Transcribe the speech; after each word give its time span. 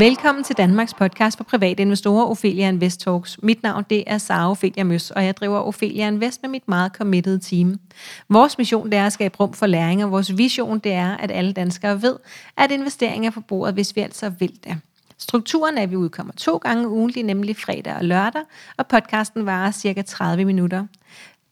Velkommen 0.00 0.44
til 0.44 0.56
Danmarks 0.56 0.94
podcast 0.94 1.36
for 1.36 1.44
private 1.44 1.82
investorer, 1.82 2.26
Ophelia 2.26 2.68
Invest 2.68 3.00
Talks. 3.00 3.38
Mit 3.42 3.62
navn 3.62 3.84
det 3.90 4.04
er 4.06 4.18
Sara 4.18 4.50
Ophelia 4.50 4.84
Møs, 4.84 5.10
og 5.10 5.24
jeg 5.24 5.36
driver 5.36 5.58
Ophelia 5.58 6.08
Invest 6.08 6.42
med 6.42 6.50
mit 6.50 6.68
meget 6.68 6.92
committed 6.92 7.38
team. 7.38 7.80
Vores 8.28 8.58
mission 8.58 8.90
det 8.90 8.98
er 8.98 9.06
at 9.06 9.12
skabe 9.12 9.36
rum 9.40 9.52
for 9.52 9.66
læring, 9.66 10.04
og 10.04 10.10
vores 10.10 10.36
vision 10.36 10.78
det 10.78 10.92
er, 10.92 11.16
at 11.16 11.30
alle 11.30 11.52
danskere 11.52 12.02
ved, 12.02 12.16
at 12.56 12.70
investeringer 12.70 13.30
er 13.30 13.34
på 13.34 13.40
bordet, 13.40 13.74
hvis 13.74 13.96
vi 13.96 14.00
altså 14.00 14.28
vil 14.28 14.58
det. 14.64 14.78
Strukturen 15.18 15.78
er, 15.78 15.82
at 15.82 15.90
vi 15.90 15.96
udkommer 15.96 16.32
to 16.32 16.56
gange 16.56 16.88
ugentlig, 16.88 17.22
nemlig 17.22 17.56
fredag 17.56 17.94
og 17.94 18.04
lørdag, 18.04 18.42
og 18.76 18.86
podcasten 18.86 19.46
varer 19.46 19.70
cirka 19.70 20.02
30 20.02 20.44
minutter. 20.44 20.86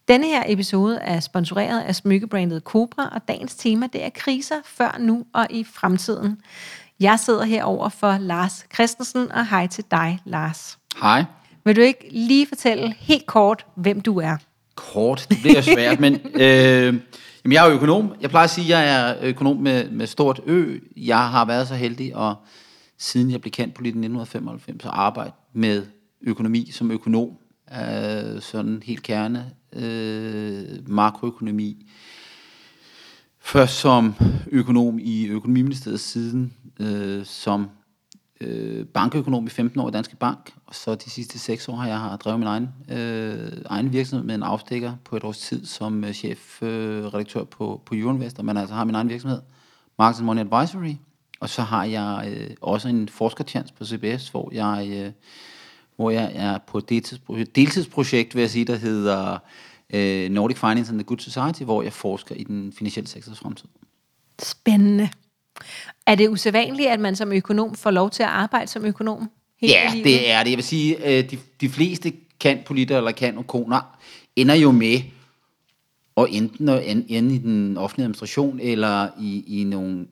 Denne 0.08 0.26
her 0.26 0.42
episode 0.46 0.96
er 0.96 1.20
sponsoreret 1.20 1.80
af 1.80 1.94
smykkebrandet 1.94 2.62
Cobra, 2.62 3.08
og 3.14 3.28
dagens 3.28 3.54
tema 3.54 3.86
det 3.92 4.04
er 4.04 4.10
kriser 4.14 4.56
før, 4.64 4.96
nu 5.00 5.24
og 5.32 5.46
i 5.50 5.64
fremtiden. 5.64 6.38
Jeg 7.00 7.20
sidder 7.20 7.44
herover 7.44 7.88
for 7.88 8.18
Lars 8.18 8.66
Christensen, 8.74 9.32
og 9.32 9.48
hej 9.48 9.66
til 9.66 9.84
dig, 9.90 10.20
Lars. 10.24 10.78
Hej. 11.00 11.24
Vil 11.64 11.76
du 11.76 11.80
ikke 11.80 12.08
lige 12.10 12.46
fortælle 12.46 12.94
helt 12.98 13.26
kort, 13.26 13.66
hvem 13.74 14.00
du 14.00 14.18
er? 14.18 14.36
Kort, 14.74 15.26
det 15.30 15.38
bliver 15.42 15.60
svært, 15.60 16.00
men 16.00 16.14
øh, 16.34 16.94
jamen, 17.44 17.52
jeg 17.52 17.64
er 17.64 17.68
jo 17.68 17.74
økonom. 17.74 18.14
Jeg 18.20 18.30
plejer 18.30 18.44
at 18.44 18.50
sige, 18.50 18.76
at 18.76 18.88
jeg 18.88 19.10
er 19.10 19.16
økonom 19.22 19.56
med, 19.56 19.90
med 19.90 20.06
stort 20.06 20.40
ø. 20.46 20.78
Jeg 20.96 21.28
har 21.30 21.44
været 21.44 21.68
så 21.68 21.74
heldig, 21.74 22.16
og 22.16 22.34
siden 22.98 23.30
jeg 23.30 23.40
blev 23.40 23.50
kendt 23.50 23.74
på 23.74 23.82
lidt 23.82 23.92
1995, 23.92 24.84
at 24.84 24.90
arbejde 24.94 25.32
med 25.52 25.86
økonomi 26.20 26.70
som 26.70 26.90
økonom. 26.90 27.30
Øh, 27.72 28.40
sådan 28.40 28.82
helt 28.84 29.02
kerne. 29.02 29.50
Øh, 29.72 30.88
makroøkonomi. 30.88 31.86
Først 33.48 33.78
som 33.78 34.14
økonom 34.50 34.98
i 35.02 35.26
Økonomiministeriet 35.26 36.00
siden 36.00 36.54
øh, 36.80 37.24
som 37.24 37.70
øh, 38.40 38.86
bankøkonom 38.86 39.46
i 39.46 39.50
15 39.50 39.80
år 39.80 39.88
i 39.88 39.92
Danske 39.92 40.16
Bank, 40.16 40.52
og 40.66 40.74
så 40.74 40.94
de 40.94 41.10
sidste 41.10 41.38
6 41.38 41.68
år 41.68 41.76
har 41.76 41.88
jeg 41.88 41.98
har 41.98 42.16
drevet 42.16 42.38
min 42.38 42.48
egen, 42.48 42.68
øh, 42.90 43.52
egen 43.66 43.92
virksomhed 43.92 44.26
med 44.26 44.34
en 44.34 44.42
afstikker 44.42 44.92
på 45.04 45.16
et 45.16 45.24
års 45.24 45.38
tid 45.38 45.66
som 45.66 46.04
øh, 46.04 46.12
chefredaktør 46.12 47.40
øh, 47.40 47.46
på, 47.46 47.82
på 47.86 47.94
Euroinvestor, 47.94 48.42
men 48.42 48.56
altså 48.56 48.74
har 48.74 48.84
min 48.84 48.94
egen 48.94 49.08
virksomhed, 49.08 49.40
Markets 49.98 50.22
Money 50.22 50.40
Advisory, 50.40 50.94
og 51.40 51.48
så 51.48 51.62
har 51.62 51.84
jeg 51.84 52.34
øh, 52.36 52.50
også 52.60 52.88
en 52.88 53.08
forskertjans 53.08 53.72
på 53.72 53.84
CBS, 53.84 54.28
hvor 54.28 54.50
jeg, 54.52 54.88
øh, 54.92 55.12
hvor 55.96 56.10
jeg 56.10 56.32
er 56.34 56.58
på 56.66 56.78
et 56.78 56.88
deltidsprojekt, 56.88 57.56
deltidsprojekt, 57.56 58.34
vil 58.34 58.40
jeg 58.40 58.50
sige, 58.50 58.64
der 58.64 58.76
hedder 58.76 59.38
øh, 59.94 60.30
Nordic 60.30 60.58
Finance 60.58 60.90
and 60.90 60.98
the 60.98 61.04
Good 61.04 61.18
Society, 61.18 61.62
hvor 61.62 61.82
jeg 61.82 61.92
forsker 61.92 62.34
i 62.34 62.44
den 62.44 62.72
finansielle 62.72 63.08
sektors 63.08 63.38
fremtid. 63.38 63.68
Spændende. 64.42 65.08
Er 66.06 66.14
det 66.14 66.28
usædvanligt, 66.28 66.88
at 66.88 67.00
man 67.00 67.16
som 67.16 67.32
økonom 67.32 67.74
får 67.74 67.90
lov 67.90 68.10
til 68.10 68.22
at 68.22 68.28
arbejde 68.28 68.66
som 68.66 68.84
økonom? 68.84 69.30
Hele 69.60 69.72
ja, 69.72 69.90
livet? 69.92 70.04
det 70.04 70.30
er 70.30 70.42
det. 70.42 70.50
Jeg 70.50 70.56
vil 70.56 70.64
sige, 70.64 71.18
øh, 71.18 71.30
de, 71.30 71.38
de 71.60 71.68
fleste 71.68 72.12
kan 72.40 72.58
politikere 72.66 72.98
eller 72.98 73.12
kan 73.12 73.44
koner 73.44 73.98
ender 74.36 74.54
jo 74.54 74.70
med 74.70 75.00
at 76.16 76.26
enten 76.30 76.68
at 76.68 76.82
ende 77.08 77.34
i 77.34 77.38
den 77.38 77.76
offentlige 77.76 78.04
administration 78.04 78.60
eller 78.60 79.08
i, 79.20 79.60
i 79.60 79.64
nogle 79.64 80.06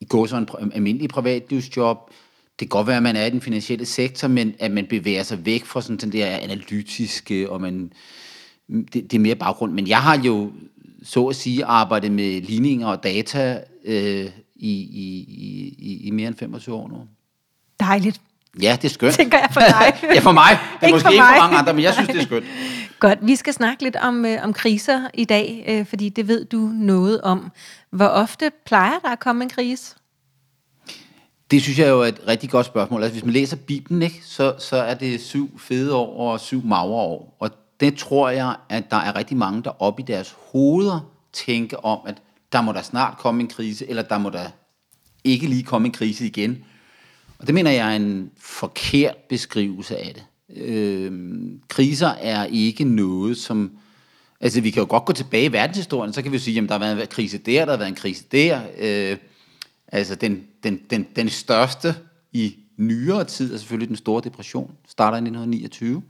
i 0.00 0.04
går 0.04 0.26
så 0.26 0.36
en 0.36 0.72
almindelig 0.74 1.08
privatlivsjob. 1.08 2.10
Det 2.58 2.58
kan 2.58 2.68
godt 2.68 2.86
være, 2.86 2.96
at 2.96 3.02
man 3.02 3.16
er 3.16 3.26
i 3.26 3.30
den 3.30 3.40
finansielle 3.40 3.86
sektor, 3.86 4.28
men 4.28 4.54
at 4.58 4.70
man 4.70 4.86
bevæger 4.86 5.22
sig 5.22 5.46
væk 5.46 5.64
fra 5.64 5.82
sådan 5.82 5.96
den 5.96 6.12
der 6.12 6.26
analytiske, 6.26 7.50
og 7.50 7.60
man, 7.60 7.92
det, 8.68 8.94
det 8.94 9.14
er 9.14 9.18
mere 9.18 9.34
baggrund. 9.34 9.72
Men 9.72 9.88
jeg 9.88 9.98
har 9.98 10.18
jo, 10.18 10.52
så 11.02 11.26
at 11.26 11.36
sige, 11.36 11.64
arbejdet 11.64 12.12
med 12.12 12.42
ligninger 12.42 12.86
og 12.86 13.02
data 13.02 13.60
øh, 13.84 14.30
i, 14.56 14.72
i, 14.80 15.26
i, 15.78 16.00
i 16.06 16.10
mere 16.10 16.28
end 16.28 16.36
25 16.36 16.74
år 16.74 16.88
nu. 16.88 16.96
Dejligt. 17.80 18.20
Ja, 18.62 18.78
det 18.82 18.84
er 18.84 18.92
skønt. 18.92 19.14
Tænker 19.14 19.38
jeg 19.38 19.48
for 19.52 19.60
dig. 19.60 19.98
ja, 20.14 20.20
for 20.20 20.32
mig. 20.32 20.50
Det 20.80 20.82
er 20.82 20.86
ikke 20.86 20.94
måske 20.94 21.04
for 21.04 21.10
ikke 21.10 21.24
for 21.24 21.42
mange 21.42 21.56
andre, 21.56 21.74
men 21.74 21.82
jeg 21.82 21.94
synes, 21.94 22.08
det 22.08 22.16
er 22.16 22.22
skønt. 22.22 22.44
Godt, 23.00 23.18
vi 23.22 23.36
skal 23.36 23.52
snakke 23.52 23.82
lidt 23.82 23.96
om, 23.96 24.24
øh, 24.24 24.44
om 24.44 24.52
kriser 24.52 25.00
i 25.14 25.24
dag, 25.24 25.64
øh, 25.68 25.86
fordi 25.86 26.08
det 26.08 26.28
ved 26.28 26.44
du 26.44 26.58
noget 26.74 27.20
om. 27.20 27.52
Hvor 27.90 28.06
ofte 28.06 28.50
plejer 28.66 28.98
der 28.98 29.08
at 29.08 29.20
komme 29.20 29.44
en 29.44 29.50
krise? 29.50 29.94
Det 31.50 31.62
synes 31.62 31.78
jeg 31.78 31.88
jo 31.88 32.00
er 32.00 32.06
et 32.06 32.20
rigtig 32.28 32.50
godt 32.50 32.66
spørgsmål. 32.66 33.02
Altså, 33.02 33.14
hvis 33.14 33.24
man 33.24 33.32
læser 33.32 33.56
Bibelen, 33.56 34.02
ikke, 34.02 34.20
så, 34.24 34.54
så 34.58 34.76
er 34.76 34.94
det 34.94 35.20
syv 35.20 35.58
fede 35.58 35.94
år 35.94 36.32
og 36.32 36.40
syv 36.40 36.64
magre 36.64 36.84
år. 36.84 37.36
Og 37.40 37.50
det 37.80 37.96
tror 37.96 38.30
jeg, 38.30 38.56
at 38.68 38.90
der 38.90 38.96
er 38.96 39.16
rigtig 39.16 39.36
mange, 39.36 39.62
der 39.62 39.82
op 39.82 40.00
i 40.00 40.02
deres 40.02 40.36
hoveder 40.52 41.00
tænker 41.32 41.76
om, 41.76 42.00
at 42.06 42.22
der 42.52 42.60
må 42.60 42.72
der 42.72 42.82
snart 42.82 43.18
komme 43.18 43.40
en 43.40 43.48
krise, 43.48 43.90
eller 43.90 44.02
der 44.02 44.18
må 44.18 44.30
der 44.30 44.48
ikke 45.24 45.46
lige 45.46 45.62
komme 45.62 45.86
en 45.86 45.92
krise 45.92 46.26
igen. 46.26 46.64
Og 47.38 47.46
det 47.46 47.54
mener 47.54 47.70
jeg 47.70 47.92
er 47.92 47.96
en 47.96 48.30
forkert 48.40 49.16
beskrivelse 49.16 49.96
af 49.96 50.14
det. 50.14 50.24
Øh, 50.56 51.12
kriser 51.68 52.08
er 52.08 52.44
ikke 52.44 52.84
noget, 52.84 53.36
som... 53.36 53.70
Altså, 54.40 54.60
vi 54.60 54.70
kan 54.70 54.82
jo 54.82 54.86
godt 54.90 55.04
gå 55.04 55.12
tilbage 55.12 55.44
i 55.44 55.52
verdenshistorien, 55.52 56.12
så 56.12 56.22
kan 56.22 56.32
vi 56.32 56.38
sige, 56.38 56.60
at 56.60 56.68
der 56.68 56.74
har 56.74 56.78
været 56.78 57.00
en 57.00 57.06
krise 57.06 57.38
der, 57.38 57.64
der 57.64 57.72
har 57.72 57.78
været 57.78 57.88
en 57.88 57.94
krise 57.94 58.24
der. 58.32 58.60
Øh, 58.78 59.16
altså, 59.88 60.14
den, 60.14 60.44
den, 60.62 60.80
den, 60.90 61.06
den 61.16 61.28
største 61.28 61.94
i 62.32 62.56
nyere 62.76 63.24
tid 63.24 63.54
er 63.54 63.58
selvfølgelig 63.58 63.88
den 63.88 63.96
store 63.96 64.22
depression, 64.24 64.74
starter 64.88 65.16
i 65.16 65.20
1929, 65.20 66.02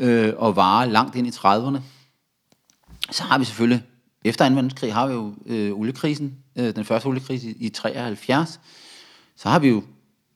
øh, 0.00 0.32
og 0.36 0.56
varer 0.56 0.86
langt 0.86 1.16
ind 1.16 1.26
i 1.26 1.30
30'erne. 1.30 1.78
Så 3.10 3.22
har 3.22 3.38
vi 3.38 3.44
selvfølgelig 3.44 3.82
efter 4.24 4.48
2. 4.48 4.54
verdenskrig 4.54 4.94
har 4.94 5.06
vi 5.06 5.12
jo 5.12 5.34
øh, 5.46 5.72
oliekrisen, 5.72 6.36
øh, 6.56 6.76
den 6.76 6.84
første 6.84 7.06
oliekrise 7.06 7.50
i, 7.50 7.56
i 7.66 7.68
73. 7.68 8.60
Så 9.36 9.48
har 9.48 9.58
vi 9.58 9.68
jo 9.68 9.82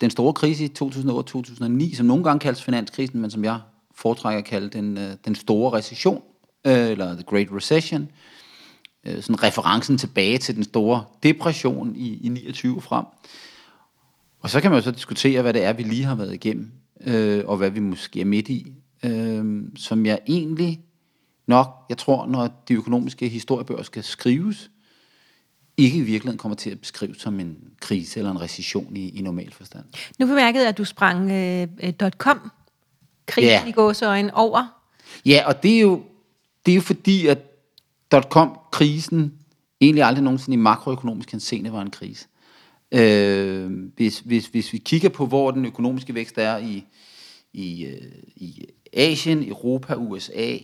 den 0.01 0.11
store 0.11 0.33
krise 0.33 0.65
i 0.65 0.73
2008-2009, 0.83 1.97
som 1.97 2.07
nogle 2.07 2.25
gange 2.25 2.41
kaldes 2.41 2.63
finanskrisen, 2.63 3.21
men 3.21 3.31
som 3.31 3.45
jeg 3.45 3.61
foretrækker 3.95 4.39
at 4.39 4.45
kalde 4.45 4.69
den, 4.69 4.99
øh, 4.99 5.11
den 5.25 5.35
store 5.35 5.79
recession, 5.79 6.23
øh, 6.67 6.91
eller 6.91 7.15
the 7.15 7.23
Great 7.23 7.49
Recession. 7.53 8.09
Øh, 9.07 9.23
sådan 9.23 9.43
referencen 9.43 9.99
tilbage 9.99 10.39
til 10.39 10.57
den 10.57 10.65
store 10.65 11.05
depression 11.23 11.97
i, 11.97 12.27
i 12.27 12.29
29 12.29 12.81
frem. 12.81 13.05
Og 14.41 14.51
så 14.51 14.61
kan 14.61 14.71
man 14.71 14.79
jo 14.79 14.85
så 14.85 14.91
diskutere, 14.91 15.43
hvad 15.43 15.53
det 15.53 15.65
er, 15.65 15.73
vi 15.73 15.83
lige 15.83 16.05
har 16.05 16.15
været 16.15 16.35
igennem, 16.35 16.73
øh, 17.07 17.45
og 17.47 17.57
hvad 17.57 17.71
vi 17.71 17.81
måske 17.81 18.21
er 18.21 18.25
midt 18.25 18.49
i, 18.49 18.73
øh, 19.05 19.63
som 19.77 20.07
jeg 20.07 20.19
egentlig 20.27 20.81
nok, 21.47 21.69
jeg 21.89 21.99
tror, 21.99 22.27
når 22.27 22.65
de 22.69 22.75
økonomiske 22.75 23.29
historiebøger 23.29 23.83
skal 23.83 24.03
skrives, 24.03 24.71
ikke 25.77 25.99
i 25.99 26.03
virkeligheden 26.03 26.39
kommer 26.39 26.57
til 26.57 26.71
at 26.71 26.81
beskrives 26.81 27.17
som 27.21 27.41
en 27.41 27.57
krise 27.81 28.19
eller 28.19 28.31
en 28.31 28.41
recession 28.41 28.97
i, 28.97 29.09
i 29.09 29.23
normal 29.23 29.53
forstand. 29.53 29.85
Nu 30.19 30.27
bemærkede 30.27 30.63
jeg, 30.63 30.69
at 30.69 30.79
du 30.79 30.85
sprang 30.85 31.31
øh, 31.31 31.93
.com 32.17 32.51
krisen 33.27 33.51
ja. 33.51 33.67
i 33.67 33.73
gåsøjen 33.73 34.31
over. 34.31 34.81
Ja, 35.27 35.43
og 35.47 35.63
det 35.63 35.77
er 35.77 35.81
jo, 35.81 36.03
det 36.67 36.73
er 36.73 36.77
jo 36.77 36.81
fordi, 36.81 37.27
at 37.27 37.39
.com-krisen 38.15 39.33
egentlig 39.81 40.05
aldrig 40.05 40.25
nogensinde 40.25 40.55
i 40.55 40.61
makroøkonomisk 40.61 41.31
henseende 41.31 41.73
var 41.73 41.83
en 41.83 41.91
krise. 41.91 42.27
Øh, 42.93 43.71
hvis, 43.97 44.19
hvis, 44.19 44.47
hvis 44.47 44.73
vi 44.73 44.79
kigger 44.79 45.09
på, 45.09 45.27
hvor 45.27 45.51
den 45.51 45.65
økonomiske 45.65 46.15
vækst 46.15 46.39
er 46.39 46.59
i, 46.59 46.85
i, 47.53 47.85
øh, 47.85 48.13
i 48.37 48.65
Asien, 48.97 49.49
Europa, 49.49 49.95
USA, 49.95 50.59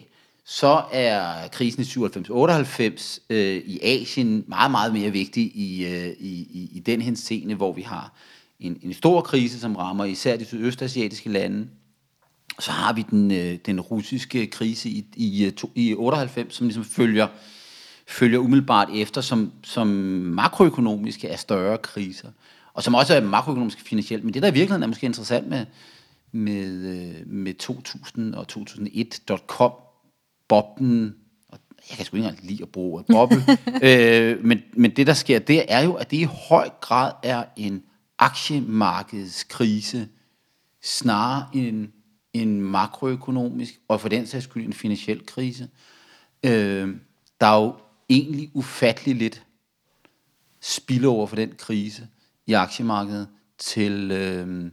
så 0.45 0.83
er 0.93 1.49
krisen 1.49 1.83
i 1.83 2.07
97-98 2.07 3.19
øh, 3.31 3.57
i 3.57 3.79
Asien 3.83 4.45
meget, 4.49 4.71
meget 4.71 4.93
mere 4.93 5.11
vigtig 5.11 5.43
i, 5.57 5.87
øh, 5.87 6.09
i, 6.21 6.71
i 6.73 6.83
den 6.87 7.01
henseende, 7.03 7.55
hvor 7.55 7.73
vi 7.73 7.83
har 7.83 8.13
en, 8.61 8.79
en 8.83 8.95
stor 8.95 9.21
krise, 9.21 9.61
som 9.61 9.77
rammer 9.77 10.05
især 10.05 10.37
de 10.37 10.45
sydøstasiatiske 10.45 11.29
lande. 11.29 11.69
Så 12.59 12.71
har 12.71 12.93
vi 12.93 13.05
den, 13.11 13.31
øh, 13.31 13.59
den 13.67 13.81
russiske 13.81 14.47
krise 14.47 14.89
i, 14.89 15.07
i, 15.17 15.45
øh, 15.45 15.53
to, 15.53 15.71
i 15.75 15.95
98, 15.95 16.55
som 16.55 16.67
ligesom 16.67 16.85
følger, 16.85 17.27
følger 18.07 18.39
umiddelbart 18.39 18.89
efter, 18.95 19.21
som, 19.21 19.53
som 19.63 19.87
makroøkonomiske 19.87 21.29
er 21.29 21.37
større 21.37 21.79
kriser, 21.79 22.29
og 22.75 22.83
som 22.83 22.95
også 22.95 23.15
er 23.15 23.21
makroøkonomisk 23.21 23.81
finansielt. 23.81 24.25
Men 24.25 24.35
det, 24.35 24.43
der 24.43 24.49
i 24.49 24.53
virkeligheden 24.53 24.83
er 24.83 24.87
måske 24.87 25.07
interessant 25.07 25.49
med, 25.49 25.67
med, 26.33 26.71
øh, 26.71 27.27
med 27.27 27.55
2000 27.55 28.35
og 28.35 28.47
2001.com, 28.53 29.73
boblen, 30.49 31.15
og 31.49 31.59
jeg 31.91 31.97
kan 31.97 32.07
sgu 32.07 32.17
ikke 32.17 32.29
engang 32.29 32.47
lide 32.47 32.63
at 32.63 32.69
bruge 32.69 33.05
boble, 33.05 33.43
øh, 33.83 34.45
men, 34.45 34.63
men 34.73 34.91
det 34.97 35.07
der 35.07 35.15
sker, 35.15 35.39
det 35.39 35.65
er 35.69 35.81
jo, 35.81 35.95
at 35.95 36.11
det 36.11 36.17
i 36.17 36.29
høj 36.49 36.69
grad 36.81 37.13
er 37.23 37.45
en 37.57 37.83
aktiemarkedskrise, 38.19 40.09
snarere 40.83 41.47
end 41.55 41.89
en 42.33 42.61
makroøkonomisk, 42.61 43.81
og 43.89 44.01
for 44.01 44.09
den 44.09 44.27
sags 44.27 44.45
skyld 44.45 44.67
en 44.67 44.73
finansiel 44.73 45.27
krise. 45.27 45.69
Øh, 46.45 46.97
der 47.41 47.47
er 47.47 47.63
jo 47.63 47.75
egentlig 48.09 48.51
ufattelig 48.55 49.17
lidt 49.17 49.47
spillover 50.61 51.27
for 51.27 51.37
den 51.37 51.55
krise 51.59 52.09
i 52.47 52.53
aktiemarkedet 52.53 53.29
til, 53.59 54.11
øh, 54.11 54.71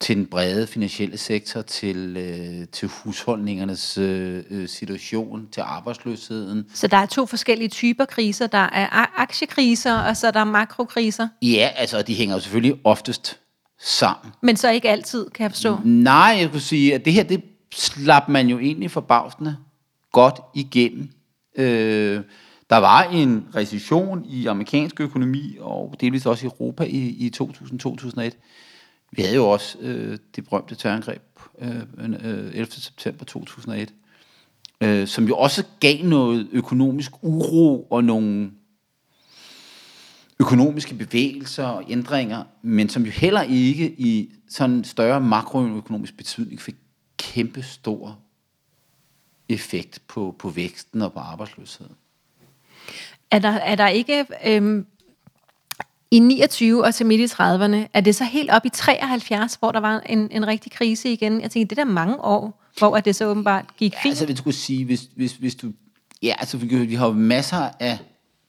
til 0.00 0.16
den 0.16 0.26
brede 0.26 0.66
finansielle 0.66 1.18
sektor, 1.18 1.62
til, 1.62 2.16
øh, 2.16 2.68
til 2.68 2.88
husholdningernes 2.88 3.98
øh, 3.98 4.44
øh, 4.50 4.68
situation, 4.68 5.48
til 5.52 5.60
arbejdsløsheden. 5.60 6.66
Så 6.74 6.86
der 6.86 6.96
er 6.96 7.06
to 7.06 7.26
forskellige 7.26 7.68
typer 7.68 8.04
kriser. 8.04 8.46
Der 8.46 8.58
er 8.58 9.20
aktiekriser, 9.20 9.98
og 9.98 10.16
så 10.16 10.26
er 10.26 10.30
der 10.30 10.44
makrokriser? 10.44 11.28
Ja, 11.42 11.70
altså 11.76 12.02
de 12.02 12.14
hænger 12.14 12.34
jo 12.34 12.40
selvfølgelig 12.40 12.80
oftest 12.84 13.38
sammen. 13.80 14.32
Men 14.42 14.56
så 14.56 14.70
ikke 14.70 14.88
altid, 14.88 15.30
kan 15.30 15.42
jeg 15.42 15.50
forstå. 15.50 15.78
Nej, 15.84 16.36
jeg 16.40 16.50
kunne 16.50 16.60
sige, 16.60 16.94
at 16.94 17.04
det 17.04 17.12
her, 17.12 17.22
det 17.22 17.42
slap 17.74 18.28
man 18.28 18.48
jo 18.48 18.58
egentlig 18.58 18.90
forbavsende 18.90 19.56
godt 20.12 20.40
igennem. 20.54 21.08
Øh, 21.56 22.20
der 22.70 22.76
var 22.76 23.02
en 23.02 23.46
recession 23.54 24.24
i 24.28 24.46
amerikansk 24.46 25.00
økonomi, 25.00 25.56
og 25.60 25.94
delvis 26.00 26.26
også 26.26 26.46
i 26.46 26.50
Europa 26.50 26.84
i, 26.84 26.98
i 26.98 27.32
2000-2001. 27.36 28.30
Vi 29.12 29.22
havde 29.22 29.34
jo 29.34 29.50
også 29.50 29.78
øh, 29.80 30.18
det 30.36 30.44
berømte 30.44 30.74
terrorangreb 30.74 31.22
øh, 31.58 31.76
øh, 31.98 32.50
11. 32.54 32.66
september 32.66 33.24
2001, 33.24 33.94
øh, 34.80 35.06
som 35.06 35.28
jo 35.28 35.36
også 35.36 35.64
gav 35.80 36.04
noget 36.04 36.48
økonomisk 36.52 37.12
uro 37.22 37.82
og 37.82 38.04
nogle 38.04 38.50
økonomiske 40.40 40.94
bevægelser 40.94 41.64
og 41.64 41.84
ændringer, 41.88 42.44
men 42.62 42.88
som 42.88 43.04
jo 43.04 43.10
heller 43.10 43.42
ikke 43.42 43.90
i 43.90 44.32
sådan 44.48 44.84
større 44.84 45.20
makroøkonomisk 45.20 46.16
betydning 46.16 46.60
fik 46.60 46.76
kæmpe 47.16 47.62
stor 47.62 48.18
effekt 49.48 50.02
på, 50.08 50.36
på 50.38 50.48
væksten 50.50 51.02
og 51.02 51.12
på 51.12 51.18
arbejdsløsheden. 51.18 51.94
Er 53.30 53.38
der, 53.38 53.48
er 53.48 53.74
der 53.74 53.88
ikke... 53.88 54.26
Øhm, 54.46 54.86
i 56.10 56.18
29 56.18 56.84
og 56.84 56.94
til 56.94 57.06
midt 57.06 57.20
i 57.20 57.24
30'erne, 57.24 57.88
er 57.92 58.00
det 58.00 58.14
så 58.14 58.24
helt 58.24 58.50
op 58.50 58.66
i 58.66 58.68
73, 58.68 59.54
hvor 59.54 59.72
der 59.72 59.80
var 59.80 60.00
en, 60.00 60.28
en 60.30 60.46
rigtig 60.46 60.72
krise 60.72 61.12
igen? 61.12 61.40
Jeg 61.40 61.50
tænker, 61.50 61.68
det 61.68 61.78
er 61.78 61.84
der 61.84 61.92
mange 61.92 62.20
år, 62.20 62.62
hvor 62.78 63.00
det 63.00 63.16
så 63.16 63.26
åbenbart 63.26 63.64
gik 63.76 63.92
Ja, 63.92 63.98
fint. 64.02 64.10
altså, 64.10 64.24
hvis 64.26 64.36
du 64.36 64.40
skulle 64.42 64.56
sige, 64.56 64.84
hvis, 64.84 65.00
hvis, 65.16 65.32
hvis 65.32 65.54
du... 65.54 65.72
Ja, 66.22 66.34
altså, 66.38 66.56
vi, 66.56 66.66
vi 66.86 66.94
har 66.94 67.06
jo 67.06 67.12
masser 67.12 67.68
af 67.80 67.98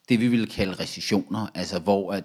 det, 0.09 0.19
vi 0.19 0.27
vil 0.27 0.49
kalde 0.49 0.73
recessioner, 0.79 1.47
altså 1.55 1.79
hvor 1.79 2.11
at... 2.11 2.23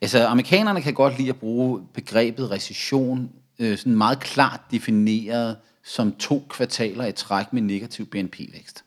Altså, 0.00 0.26
amerikanerne 0.26 0.82
kan 0.82 0.94
godt 0.94 1.18
lide 1.18 1.28
at 1.28 1.36
bruge 1.36 1.80
begrebet 1.94 2.50
recession 2.50 3.30
øh, 3.58 3.78
sådan 3.78 3.96
meget 3.96 4.20
klart 4.20 4.60
defineret 4.70 5.56
som 5.84 6.12
to 6.12 6.46
kvartaler 6.48 7.06
i 7.06 7.12
træk 7.12 7.52
med 7.52 7.62
negativ 7.62 8.06
BNP-vækst. 8.06 8.84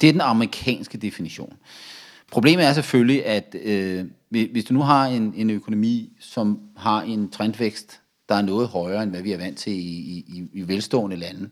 Det 0.00 0.08
er 0.08 0.12
den 0.12 0.20
amerikanske 0.20 0.98
definition. 0.98 1.52
Problemet 2.30 2.66
er 2.66 2.72
selvfølgelig, 2.72 3.26
at 3.26 3.56
øh, 3.62 4.04
hvis 4.34 4.48
hvis 4.52 4.64
du 4.64 4.74
nu 4.74 4.80
har 4.80 5.06
en, 5.06 5.34
en 5.36 5.50
økonomi, 5.50 6.12
som 6.20 6.60
har 6.76 7.02
en 7.02 7.30
trendvækst, 7.30 8.00
der 8.28 8.34
er 8.34 8.42
noget 8.42 8.68
højere, 8.68 9.02
end 9.02 9.10
hvad 9.10 9.22
vi 9.22 9.32
er 9.32 9.38
vant 9.38 9.58
til 9.58 9.72
i, 9.72 10.24
i, 10.28 10.48
i 10.52 10.68
velstående 10.68 11.16
lande, 11.16 11.48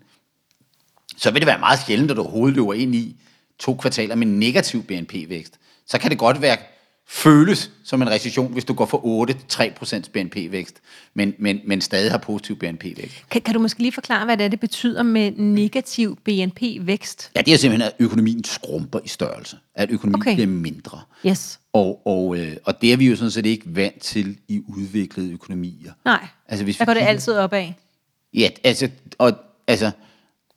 så 1.16 1.30
vil 1.30 1.40
det 1.40 1.46
være 1.46 1.58
meget 1.58 1.78
sjældent, 1.86 2.10
at 2.10 2.16
du 2.16 2.22
overhovedet 2.22 2.56
løber 2.56 2.74
ind 2.74 2.94
i 2.94 3.16
to 3.58 3.74
kvartaler 3.74 4.14
med 4.14 4.26
negativ 4.26 4.82
BNP-vækst. 4.82 5.58
Så 5.86 5.98
kan 5.98 6.10
det 6.10 6.18
godt 6.18 6.42
være 6.42 6.56
føles 7.08 7.70
som 7.84 8.02
en 8.02 8.10
recession, 8.10 8.52
hvis 8.52 8.64
du 8.64 8.72
går 8.74 8.86
fra 8.86 8.98
8 9.02 9.34
til 9.48 9.62
3% 9.80 10.10
BNP-vækst, 10.12 10.76
men, 11.14 11.34
men, 11.38 11.60
men 11.66 11.80
stadig 11.80 12.10
har 12.10 12.18
positiv 12.18 12.56
BNP-vækst. 12.58 13.28
Kan, 13.30 13.40
kan 13.42 13.54
du 13.54 13.60
måske 13.60 13.80
lige 13.80 13.92
forklare, 13.92 14.24
hvad 14.24 14.36
det, 14.36 14.44
er, 14.44 14.48
det 14.48 14.60
betyder 14.60 15.02
med 15.02 15.30
negativ 15.36 16.18
BNP-vækst? 16.24 17.30
Ja, 17.36 17.40
det 17.42 17.54
er 17.54 17.58
simpelthen, 17.58 17.86
at 17.88 18.04
økonomien 18.04 18.44
skrumper 18.44 18.98
i 19.04 19.08
størrelse. 19.08 19.56
At 19.74 19.90
økonomien 19.90 20.22
Okay. 20.22 20.34
bliver 20.34 20.46
mindre. 20.46 21.00
Yes. 21.26 21.60
Og, 21.72 22.06
og, 22.06 22.36
øh, 22.38 22.56
og 22.64 22.82
det 22.82 22.92
er 22.92 22.96
vi 22.96 23.06
jo 23.08 23.16
sådan 23.16 23.30
set 23.30 23.46
ikke 23.46 23.64
vant 23.66 24.00
til 24.00 24.36
i 24.48 24.60
udviklede 24.68 25.32
økonomier. 25.32 25.92
Nej, 26.04 26.26
Altså, 26.48 26.64
hvis 26.64 26.76
der 26.76 26.84
vi 26.84 26.86
går 26.86 26.94
det 26.94 27.00
kigger- 27.00 27.10
altid 27.10 27.32
opad. 27.34 27.68
Ja, 28.34 28.48
altså, 28.64 28.88
og, 29.18 29.32
altså 29.66 29.90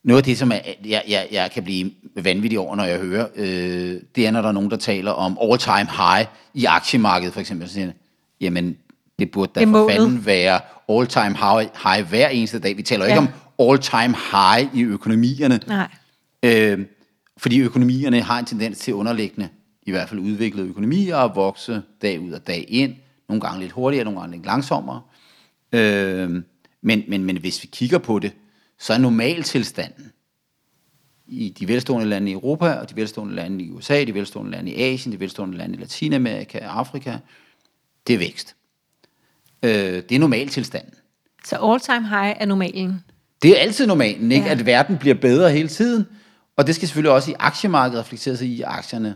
noget 0.05 0.17
af 0.21 0.23
det, 0.23 0.37
som 0.37 0.51
jeg, 0.51 1.03
jeg, 1.07 1.27
jeg 1.31 1.51
kan 1.53 1.63
blive 1.63 1.91
vanvittig 2.15 2.59
over, 2.59 2.75
når 2.75 2.83
jeg 2.83 2.99
hører, 2.99 3.27
øh, 3.35 4.01
det 4.15 4.27
er, 4.27 4.31
når 4.31 4.41
der 4.41 4.47
er 4.49 4.53
nogen, 4.53 4.71
der 4.71 4.77
taler 4.77 5.11
om 5.11 5.37
all-time 5.41 5.89
high 5.97 6.25
i 6.53 6.65
aktiemarkedet, 6.65 7.33
for 7.33 7.39
eksempel. 7.39 7.67
Så 7.67 7.73
siger 7.73 7.91
jamen, 8.41 8.77
det 9.19 9.31
burde 9.31 9.51
da 9.55 9.59
Det 9.59 9.69
for 9.69 9.89
fanden 9.89 10.25
være 10.25 10.59
all-time 10.89 11.37
high, 11.37 11.69
high 11.83 12.09
hver 12.09 12.27
eneste 12.27 12.59
dag. 12.59 12.77
Vi 12.77 12.81
taler 12.81 13.05
Ja. 13.05 13.11
ikke 13.11 13.19
om 13.19 13.69
all-time 13.69 14.15
high 14.31 14.75
i 14.75 14.83
økonomierne. 14.83 15.59
Nej. 15.67 15.87
Øh, 16.43 16.85
fordi 17.37 17.59
økonomierne 17.59 18.21
har 18.21 18.39
en 18.39 18.45
tendens 18.45 18.77
til 18.77 18.93
underliggende, 18.93 19.49
i 19.83 19.91
hvert 19.91 20.09
fald 20.09 20.19
udviklede 20.19 20.67
økonomier, 20.67 21.17
at 21.17 21.31
vokse 21.35 21.81
dag 22.01 22.19
ud 22.19 22.31
og 22.31 22.47
dag 22.47 22.65
ind. 22.67 22.93
Nogle 23.29 23.41
gange 23.41 23.59
lidt 23.59 23.71
hurtigere, 23.71 24.05
nogle 24.05 24.19
gange 24.19 24.35
lidt 24.35 24.45
langsommere. 24.45 25.01
Øh, 25.71 26.29
men, 26.81 27.03
men, 27.07 27.23
men 27.23 27.37
hvis 27.37 27.63
vi 27.63 27.69
kigger 27.71 27.97
på 27.97 28.19
det, 28.19 28.31
så 28.79 28.93
er 28.93 28.97
normaltilstanden 28.97 30.11
i 31.27 31.49
de 31.49 31.67
velstående 31.67 32.09
lande 32.09 32.31
i 32.31 32.33
Europa, 32.33 32.73
og 32.73 32.89
de 32.89 32.95
velstående 32.95 33.35
lande 33.35 33.63
i 33.63 33.71
USA, 33.71 34.03
de 34.03 34.13
velstående 34.13 34.51
lande 34.51 34.71
i 34.71 34.81
Asien, 34.81 35.11
de 35.11 35.19
velstående 35.19 35.57
lande 35.57 35.75
i 35.75 35.79
Latinamerika 35.79 36.67
og 36.67 36.79
Afrika, 36.79 37.17
det 38.07 38.13
er 38.13 38.17
vækst. 38.17 38.55
Øh, 39.63 39.71
det 40.09 40.11
er 40.11 40.19
normaltilstanden. 40.19 40.93
Så 41.45 41.55
all 41.55 41.79
time 41.79 42.09
high 42.09 42.35
er 42.39 42.45
normalen. 42.45 43.03
Det 43.41 43.51
er 43.57 43.61
altid 43.61 43.87
normalen, 43.87 44.31
ikke? 44.31 44.45
Ja. 44.45 44.51
At 44.51 44.65
verden 44.65 44.97
bliver 44.97 45.15
bedre 45.15 45.51
hele 45.51 45.67
tiden. 45.67 46.05
Og 46.57 46.67
det 46.67 46.75
skal 46.75 46.87
selvfølgelig 46.87 47.11
også 47.11 47.31
i 47.31 47.35
aktiemarkedet 47.39 47.99
reflektere 47.99 48.37
sig 48.37 48.47
i, 48.47 48.61
aktierne 48.61 49.15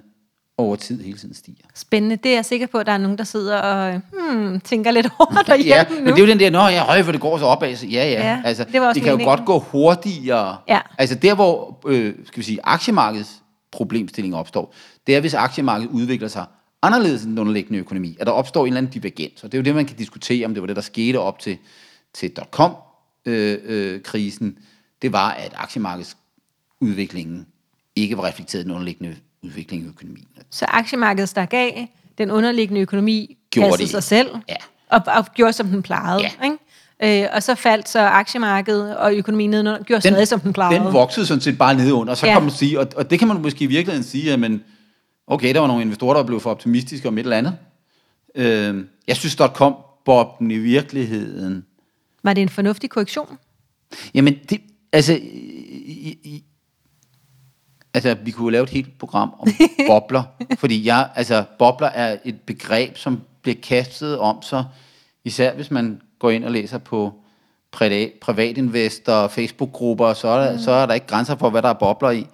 over 0.60 0.76
tid 0.76 1.04
hele 1.04 1.18
tiden 1.18 1.34
stiger. 1.34 1.64
Spændende. 1.76 2.16
Det 2.16 2.32
er 2.32 2.36
jeg 2.36 2.46
sikker 2.46 2.68
på, 2.68 2.78
at 2.78 2.86
der 2.86 2.92
er 2.92 2.98
nogen, 2.98 3.18
der 3.18 3.24
sidder 3.24 3.58
og 3.58 4.02
hmm, 4.14 4.60
tænker 4.60 4.92
lidt 4.92 5.08
over 5.20 5.42
derhjemme 5.42 5.76
Ja, 5.76 5.86
nu. 5.90 5.96
men 5.96 6.06
det 6.08 6.14
er 6.14 6.20
jo 6.20 6.28
den 6.28 6.40
der, 6.40 6.50
nå 6.50 6.60
ja, 6.60 6.84
høj, 6.84 7.04
for 7.04 7.12
det 7.12 7.22
går 7.22 7.38
så 7.38 7.46
opad. 7.46 7.76
Så 7.76 7.88
ja, 7.88 8.12
ja. 8.12 8.30
Ja, 8.30 8.42
altså, 8.46 8.66
det 8.72 8.82
var 8.82 8.94
det 8.94 9.04
kan 9.04 9.20
jo 9.20 9.26
godt 9.26 9.46
gå 9.46 9.60
hurtigere. 9.60 10.58
Ja. 10.68 10.80
Altså 10.98 11.16
der, 11.16 11.36
hvor 11.36 11.80
øh, 11.88 12.14
skal 12.26 12.40
vi 12.40 12.44
sige, 12.44 12.60
aktiemarkedets 12.64 13.42
problemstilling 13.72 14.36
opstår, 14.36 14.74
det 15.08 15.16
er, 15.16 15.20
hvis 15.20 15.34
aktiemarkedet 15.34 15.92
udvikler 15.92 16.28
sig 16.28 16.46
anderledes 16.82 17.24
end 17.24 17.32
den 17.32 17.40
underliggende 17.40 17.80
økonomi, 17.80 18.18
at 18.20 18.28
der 18.28 18.34
opstår 18.34 18.62
en 18.62 18.68
eller 18.68 18.78
anden 18.78 18.92
divergens. 18.92 19.44
Og 19.44 19.52
det 19.52 19.58
er 19.58 19.62
jo 19.62 19.66
det, 19.66 19.76
man 19.76 19.86
kan 19.86 19.98
diskutere, 19.98 20.46
om 20.46 20.54
det 20.54 20.62
var 20.62 20.68
det, 20.68 20.76
der 20.76 20.82
skete 20.82 21.20
op 21.20 21.40
til, 21.40 21.58
til 22.14 22.32
dot-com-krisen. 22.32 24.58
det 25.02 25.14
var, 25.14 25.32
at 25.32 25.54
aktiemarkedsudviklingen 25.58 27.48
ikke 27.96 28.18
var 28.18 28.26
reflekteret 28.26 28.62
i 28.62 28.64
den 28.64 28.72
underliggende 28.72 29.16
udvikling 29.44 29.84
i 29.84 29.88
økonomien. 29.88 30.28
Så 30.52 30.66
aktiemarkedet 30.68 31.30
stak 31.30 31.54
af, 31.54 31.92
den 32.18 32.32
underliggende 32.32 32.82
økonomi 32.82 33.38
Gjorde 33.52 33.70
passede 33.70 33.84
det. 33.84 33.90
sig 33.92 34.04
selv, 34.04 34.30
Ja. 34.50 34.56
og, 34.90 35.02
og 35.08 35.26
gjorde, 35.34 35.54
som 35.54 35.68
den 35.68 35.84
plejede. 35.84 36.22
Ja. 36.22 36.32
Ikke? 36.46 37.24
Øh, 37.24 37.30
og 37.34 37.44
så 37.44 37.56
faldt 37.56 37.90
så 37.90 38.00
aktiemarkedet 38.00 38.98
og 38.98 39.14
økonomien 39.16 39.50
nedenunder, 39.50 39.84
gjorde 39.84 40.02
den, 40.02 40.14
stadig, 40.14 40.28
som 40.28 40.40
den 40.40 40.54
plejede. 40.54 40.84
Den 40.86 40.94
voksede 40.94 41.26
sådan 41.26 41.42
set 41.42 41.58
bare 41.58 41.76
nedenunder, 41.76 42.12
og 42.12 42.18
så 42.18 42.28
Ja. 42.28 42.34
kan 42.34 42.42
man 42.42 42.52
sige, 42.52 42.80
og, 42.80 42.88
og 42.96 43.10
det 43.10 43.20
kan 43.20 43.28
man 43.28 43.42
måske 43.42 43.64
i 43.64 43.68
virkeligheden 43.68 44.04
sige, 44.04 44.34
at 44.34 44.40
men, 44.40 44.64
okay, 45.28 45.54
der 45.54 45.60
var 45.60 45.68
nogle 45.68 45.82
investorer, 45.82 46.14
der 46.18 46.24
blev 46.24 46.40
for 46.40 46.52
optimistiske 46.52 47.08
om 47.08 47.18
et 47.18 47.24
eller 47.24 47.38
andet. 47.38 47.58
Øh, 48.36 48.86
jeg 49.08 49.16
synes, 49.18 49.38
.com-boblen 49.56 50.52
i 50.52 50.58
virkeligheden, 50.58 51.66
Var 52.24 52.34
det 52.34 52.42
en 52.42 52.50
fornuftig 52.50 52.90
korrektion? 52.90 53.38
jamen 54.14 54.36
det, 54.50 54.62
altså, 54.94 55.14
i, 55.14 56.18
i, 56.24 56.44
altså, 57.94 58.16
vi 58.24 58.32
kunne 58.32 58.52
lave 58.52 58.64
et 58.64 58.70
helt 58.70 59.00
program 59.00 59.34
om 59.40 59.48
bobler, 59.88 60.24
fordi 60.58 60.86
jeg, 60.86 61.10
altså, 61.16 61.44
bobler 61.60 61.88
er 61.88 62.18
et 62.26 62.42
begreb, 62.42 62.98
som 62.98 63.22
bliver 63.42 63.58
kastet 63.64 64.18
om 64.18 64.42
sig, 64.42 64.66
især 65.26 65.54
hvis 65.56 65.72
man 65.72 66.02
går 66.20 66.30
ind 66.30 66.46
og 66.46 66.52
læser 66.52 66.78
på 66.78 67.14
privat, 67.72 68.12
privatinvestor, 68.22 69.28
Facebook-grupper, 69.28 70.14
så 70.14 70.28
er, 70.28 70.46
der, 70.46 70.54
mm. 70.54 70.60
så 70.60 70.72
er 70.72 70.86
der 70.86 70.94
ikke 70.94 71.08
grænser 71.08 71.36
for, 71.36 71.50
hvad 71.50 71.62
der 71.62 71.70
er 71.70 71.74
bobler 71.74 72.10
i. 72.10 72.28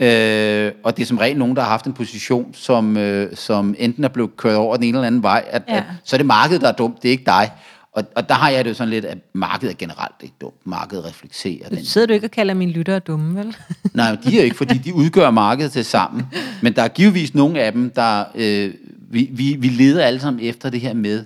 Øh, 0.00 0.72
og 0.84 0.96
det 0.96 1.02
er 1.02 1.06
som 1.06 1.18
regel 1.18 1.38
nogen, 1.38 1.56
der 1.56 1.62
har 1.62 1.68
haft 1.68 1.86
en 1.86 1.92
position, 1.92 2.54
som, 2.54 2.96
øh, 2.96 3.36
som 3.36 3.74
enten 3.78 4.04
er 4.04 4.08
blevet 4.08 4.36
kørt 4.36 4.56
over 4.56 4.76
den 4.76 4.84
ene 4.84 4.98
eller 4.98 5.06
anden 5.06 5.22
vej, 5.22 5.44
at, 5.50 5.62
Ja. 5.68 5.76
at, 5.76 5.84
så 6.04 6.16
er 6.16 6.18
det 6.18 6.26
markedet, 6.26 6.62
der 6.62 6.68
er 6.68 6.72
dumt, 6.72 7.02
det 7.02 7.08
er 7.08 7.12
ikke 7.12 7.24
dig. 7.26 7.50
Og, 7.92 8.04
og 8.16 8.28
der 8.28 8.34
har 8.34 8.50
jeg 8.50 8.64
det 8.64 8.70
jo 8.70 8.74
sådan 8.74 8.90
lidt, 8.90 9.04
at 9.04 9.18
markedet 9.32 9.72
er 9.72 9.76
generelt 9.76 10.14
ikke 10.22 10.34
dumt. 10.40 10.66
Markedet 10.66 11.04
reflekterer 11.04 11.68
den. 11.68 11.84
Sidder 11.84 12.06
du 12.06 12.12
ikke 12.12 12.26
og 12.26 12.30
kalder 12.30 12.54
mine 12.54 12.72
lyttere 12.72 12.98
dumme, 12.98 13.38
vel? 13.38 13.56
Nej, 13.94 14.10
men 14.10 14.20
de 14.24 14.38
er 14.38 14.44
ikke, 14.44 14.56
fordi 14.56 14.78
de 14.78 14.94
udgør 14.94 15.30
markedet 15.30 15.72
til 15.72 15.84
sammen. 15.84 16.26
Men 16.62 16.76
der 16.76 16.82
er 16.82 16.88
givetvis 16.88 17.34
nogle 17.34 17.60
af 17.60 17.72
dem, 17.72 17.90
der... 17.90 18.24
Øh, 18.34 18.74
vi, 19.10 19.28
vi, 19.32 19.56
vi 19.58 19.68
leder 19.68 20.04
alle 20.04 20.20
sammen 20.20 20.44
efter 20.44 20.70
det 20.70 20.80
her 20.80 20.94
med, 20.94 21.24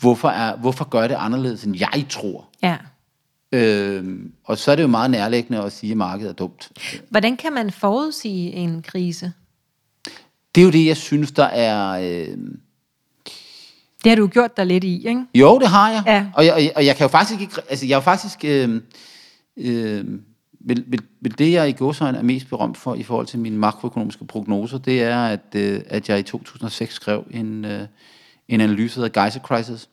hvorfor, 0.00 0.28
er, 0.28 0.56
hvorfor 0.56 0.84
gør 0.84 1.08
det 1.08 1.14
anderledes, 1.18 1.64
end 1.64 1.76
jeg 1.78 2.04
tror. 2.08 2.48
ja. 2.62 2.76
Øh, 3.52 4.04
og 4.44 4.58
så 4.58 4.70
er 4.70 4.76
det 4.76 4.82
jo 4.82 4.88
meget 4.88 5.10
nærliggende 5.10 5.62
at 5.62 5.72
sige, 5.72 5.90
at 5.90 5.96
markedet 5.96 6.30
er 6.30 6.34
dumt. 6.34 6.70
Hvordan 7.10 7.36
kan 7.36 7.52
man 7.52 7.70
forudsige 7.70 8.52
en 8.52 8.82
krise? 8.82 9.32
Det 10.54 10.60
er 10.60 10.64
jo 10.64 10.70
det, 10.70 10.86
jeg 10.86 10.96
synes, 10.96 11.32
der 11.32 11.44
er... 11.44 11.90
Øh, 11.90 12.38
Det 14.06 14.10
har 14.10 14.16
du 14.16 14.26
gjort 14.26 14.56
dig 14.56 14.66
lidt 14.66 14.84
i, 14.84 15.06
ikke? 15.08 15.24
Jo, 15.34 15.58
det 15.58 15.68
har 15.68 15.90
jeg. 15.90 16.02
Ja. 16.06 16.26
Og, 16.34 16.44
jeg 16.44 16.54
og, 16.54 16.62
jeg, 16.62 16.72
og 16.76 16.86
jeg 16.86 16.96
kan 16.96 17.04
jo 17.04 17.08
faktisk 17.08 17.40
ikke... 17.40 17.54
Altså, 17.68 17.86
jeg 17.86 17.92
er 17.92 17.96
jo 17.96 18.00
faktisk... 18.00 18.44
Øh, 18.44 18.80
øh, 19.56 20.04
vil, 20.60 20.84
vil, 20.86 21.02
vil 21.20 21.38
det, 21.38 21.52
jeg 21.52 21.68
i 21.68 21.72
gåsøjne 21.72 22.18
er 22.18 22.22
mest 22.22 22.48
berømt 22.48 22.76
for 22.76 22.94
i 22.94 23.02
forhold 23.02 23.26
til 23.26 23.38
mine 23.38 23.58
makroøkonomiske 23.58 24.24
prognoser, 24.24 24.78
det 24.78 25.02
er, 25.02 25.26
at, 25.26 25.54
øh, 25.54 25.80
at 25.86 26.08
jeg 26.08 26.18
i 26.18 26.22
2006 26.22 26.94
skrev 26.94 27.24
en, 27.30 27.64
øh, 27.64 27.86
en 28.48 28.60
analyse, 28.60 29.00
der 29.00 29.06
hedder 29.06 29.24
Geyser 29.24 29.40
Crisis, 29.40 29.88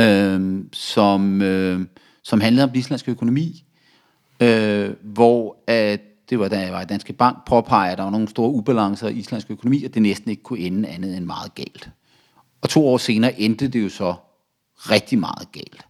øh, 0.00 0.64
som, 0.72 1.42
øh, 1.42 1.80
som 2.22 2.40
handlede 2.40 2.64
om 2.64 2.70
den 2.70 2.78
islandske 2.78 3.10
økonomi, 3.10 3.64
øh, 4.40 4.90
hvor 5.02 5.56
at, 5.66 6.00
det 6.30 6.38
var 6.38 6.48
da 6.48 6.60
jeg 6.60 6.72
var 6.72 6.82
i 6.82 6.84
Danske 6.84 7.12
Bank, 7.12 7.36
påpeger, 7.46 7.92
at 7.92 7.98
der 7.98 8.04
var 8.04 8.10
nogle 8.10 8.28
store 8.28 8.50
ubalancer 8.50 9.08
i 9.08 9.14
islandsk 9.14 9.50
økonomi, 9.50 9.84
og 9.84 9.94
det 9.94 10.02
næsten 10.02 10.30
ikke 10.30 10.42
kunne 10.42 10.58
ende 10.58 10.88
andet 10.88 11.16
end 11.16 11.24
meget 11.24 11.54
galt. 11.54 11.90
Og 12.66 12.70
to 12.70 12.88
år 12.88 12.98
senere 12.98 13.40
endte 13.40 13.68
det 13.68 13.82
jo 13.82 13.88
så 13.88 14.14
rigtig 14.76 15.18
meget 15.18 15.52
galt. 15.52 15.86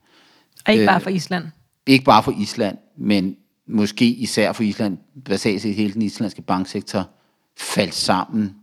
Og 0.66 0.72
ikke 0.72 0.86
bare 0.86 1.00
for 1.00 1.10
Island. 1.10 1.44
Ikke 1.86 2.04
bare 2.04 2.22
for 2.22 2.32
Island, 2.32 2.78
men 2.96 3.36
måske 3.66 4.04
især 4.06 4.52
for 4.52 4.62
Island, 4.62 4.98
basalt 5.24 5.62
set 5.62 5.74
hele 5.74 5.92
den 5.92 6.02
islandske 6.02 6.42
banksektor 6.42 7.10
faldt 7.58 7.94
sammen. 7.94 8.54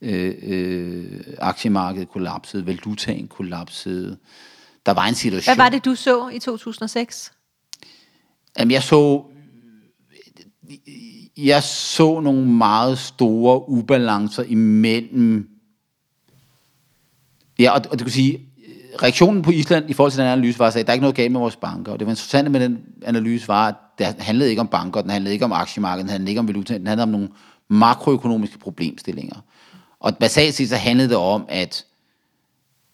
Øh, 0.00 0.34
øh, 0.42 1.20
aktiemarkedet 1.38 2.08
kollapsede, 2.08 2.66
valutaen 2.66 3.28
kollapsede. 3.28 4.18
Der 4.86 4.92
var 4.92 5.06
en 5.06 5.14
situation... 5.14 5.56
Hvad 5.56 5.64
var 5.64 5.70
det, 5.70 5.84
du 5.84 5.94
så 5.94 6.28
i 6.28 6.38
2006? 6.38 7.32
Jamen, 8.58 8.72
jeg 8.72 8.82
så... 8.82 9.24
Jeg 11.36 11.62
så 11.62 12.20
nogle 12.20 12.46
meget 12.46 12.98
store 12.98 13.68
ubalancer 13.68 14.42
imellem... 14.42 15.55
Ja, 17.58 17.70
og, 17.70 17.82
og 17.90 17.98
det 17.98 18.06
kan 18.06 18.12
sige, 18.12 18.40
reaktionen 19.02 19.42
på 19.42 19.50
Island 19.50 19.90
i 19.90 19.92
forhold 19.92 20.12
til 20.12 20.20
den 20.20 20.28
analyse 20.28 20.58
var, 20.58 20.66
at 20.66 20.74
der 20.74 20.84
er 20.86 20.92
ikke 20.92 21.02
noget 21.02 21.16
galt 21.16 21.32
med 21.32 21.40
vores 21.40 21.56
banker. 21.56 21.92
Og 21.92 21.98
det 21.98 22.06
var 22.06 22.12
interessant 22.12 22.50
med 22.50 22.60
den 22.60 22.78
analyse 23.02 23.48
var, 23.48 23.68
at 23.68 23.74
det 23.98 24.06
handlede 24.06 24.50
ikke 24.50 24.60
om 24.60 24.68
banker, 24.68 25.00
den 25.00 25.10
handlede 25.10 25.32
ikke 25.32 25.44
om 25.44 25.52
aktiemarkedet, 25.52 26.02
den 26.02 26.10
handlede 26.10 26.30
ikke 26.30 26.38
om 26.38 26.48
valuta, 26.48 26.78
den 26.78 26.86
handlede 26.86 27.02
om 27.02 27.08
nogle 27.08 27.28
makroøkonomiske 27.68 28.58
problemstillinger. 28.58 29.36
Og 30.00 30.16
basalt 30.16 30.54
set 30.54 30.68
så 30.68 30.76
handlede 30.76 31.08
det 31.08 31.16
om, 31.16 31.44
at, 31.48 31.84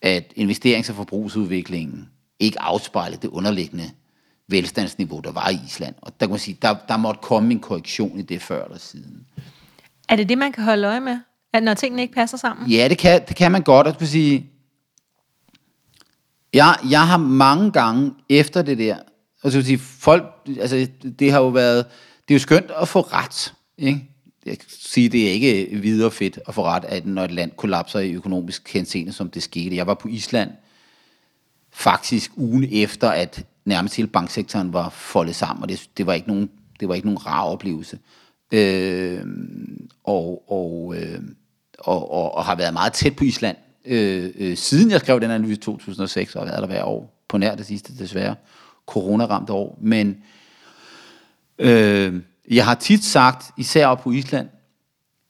at 0.03 0.33
investerings- 0.37 0.91
og 0.91 0.97
forbrugsudviklingen 0.97 2.09
ikke 2.41 2.61
afspejlede 2.61 3.23
det 3.23 3.29
underliggende 3.29 3.91
velstandsniveau, 4.49 5.21
der 5.21 5.33
var 5.33 5.49
i 5.49 5.59
Island. 5.67 5.95
Og 6.03 6.13
der 6.21 6.27
kan 6.27 6.31
man 6.31 6.39
sige, 6.39 6.59
der, 6.63 6.75
der 6.89 6.97
måtte 6.97 7.21
komme 7.23 7.53
en 7.53 7.61
korrektion 7.61 8.19
i 8.19 8.23
det 8.23 8.43
før 8.43 8.65
eller 8.65 8.79
siden. 8.79 9.27
Er 10.09 10.17
det 10.17 10.29
det, 10.29 10.39
man 10.39 10.53
kan 10.53 10.65
holde 10.65 10.89
øje 10.89 11.01
med? 11.01 11.19
At 11.53 11.63
når 11.63 11.75
tingene 11.75 12.03
ikke 12.03 12.15
passer 12.15 12.37
sammen? 12.37 12.71
Ja, 12.71 12.89
det 12.89 12.99
kan, 12.99 13.23
det 13.29 13.37
kan 13.37 13.53
man 13.53 13.63
godt. 13.63 13.87
Og 13.87 13.97
sige, 14.01 14.52
jeg, 16.55 16.77
jeg 16.91 17.09
har 17.09 17.17
mange 17.17 17.71
gange 17.71 18.13
efter 18.29 18.63
det 18.63 18.79
der, 18.79 18.97
altså, 19.45 19.59
vil 19.59 19.67
sige, 19.67 19.79
folk, 19.79 20.25
altså 20.61 20.89
det 21.19 21.33
har 21.33 21.41
jo 21.41 21.49
været, 21.49 21.87
det 22.29 22.35
er 22.35 22.39
jo 22.39 22.39
skønt 22.39 22.71
at 22.81 22.89
få 22.89 23.01
ret, 23.01 23.55
ikke? 23.79 24.09
Jeg 24.47 24.59
kan 24.59 24.69
sige, 24.69 25.09
det 25.09 25.29
er 25.29 25.33
ikke 25.33 25.77
videre 25.77 26.11
fedt 26.11 26.39
at 26.49 26.55
få 26.55 26.63
ret, 26.65 26.85
at 26.85 27.07
når 27.07 27.25
et 27.25 27.33
land 27.33 27.51
kollapser 27.57 27.99
i 27.99 28.13
økonomisk 28.13 28.73
henseende, 28.73 29.13
som 29.13 29.31
det 29.31 29.43
skete. 29.43 29.77
Jeg 29.77 29.87
var 29.87 29.95
på 29.95 30.09
Island 30.09 30.51
faktisk 31.73 32.31
ugen 32.37 32.69
efter, 32.73 33.11
at 33.11 33.47
nærmest 33.65 33.97
hele 33.97 34.09
banksektoren 34.09 34.73
var 34.73 34.89
foldet 34.89 35.35
sammen, 35.35 35.63
og 35.63 35.69
det, 35.69 35.89
det, 35.97 36.07
var, 36.07 36.13
ikke 36.13 36.29
nogen, 36.29 36.51
det 36.81 36.89
var 36.89 36.95
ikke 36.95 37.07
nogen 37.07 37.27
rar 37.27 37.45
oplevelse. 37.45 37.99
Øh, 38.53 39.25
og, 40.05 40.53
og, 40.53 40.95
øh, 40.97 41.21
og, 41.79 42.13
og, 42.13 42.35
og 42.35 42.45
har 42.45 42.55
været 42.55 42.73
meget 42.73 42.93
tæt 42.93 43.17
på 43.17 43.25
Island, 43.25 43.57
øh, 43.85 44.31
øh, 44.35 44.57
siden 44.57 44.91
jeg 44.91 45.01
skrev 45.01 45.21
den 45.21 45.31
analyse 45.31 45.53
i 45.53 45.57
2006, 45.57 46.37
og 46.37 46.43
har 46.43 46.47
været 46.47 46.61
der 46.61 46.67
hver 46.67 46.85
år, 46.85 47.25
på 47.29 47.39
nær 47.39 47.55
det 47.55 47.67
sidste 47.67 47.99
desværre, 47.99 48.35
corona-ramt 48.87 49.51
år. 49.51 49.79
Men 49.81 50.17
øh, 51.59 52.15
jeg 52.51 52.65
har 52.65 52.75
tit 52.75 53.05
sagt, 53.05 53.45
især 53.59 53.87
op 53.87 54.01
på 54.01 54.11
Island, 54.11 54.49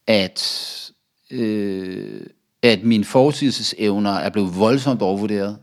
at, 0.06 0.92
øh, 1.30 2.26
at 2.62 2.85
mine 2.85 3.04
forudsigelsesevner 3.04 4.11
er 4.11 4.30
blevet 4.30 4.59
voldsomt 4.59 5.02
overvurderet, 5.02 5.59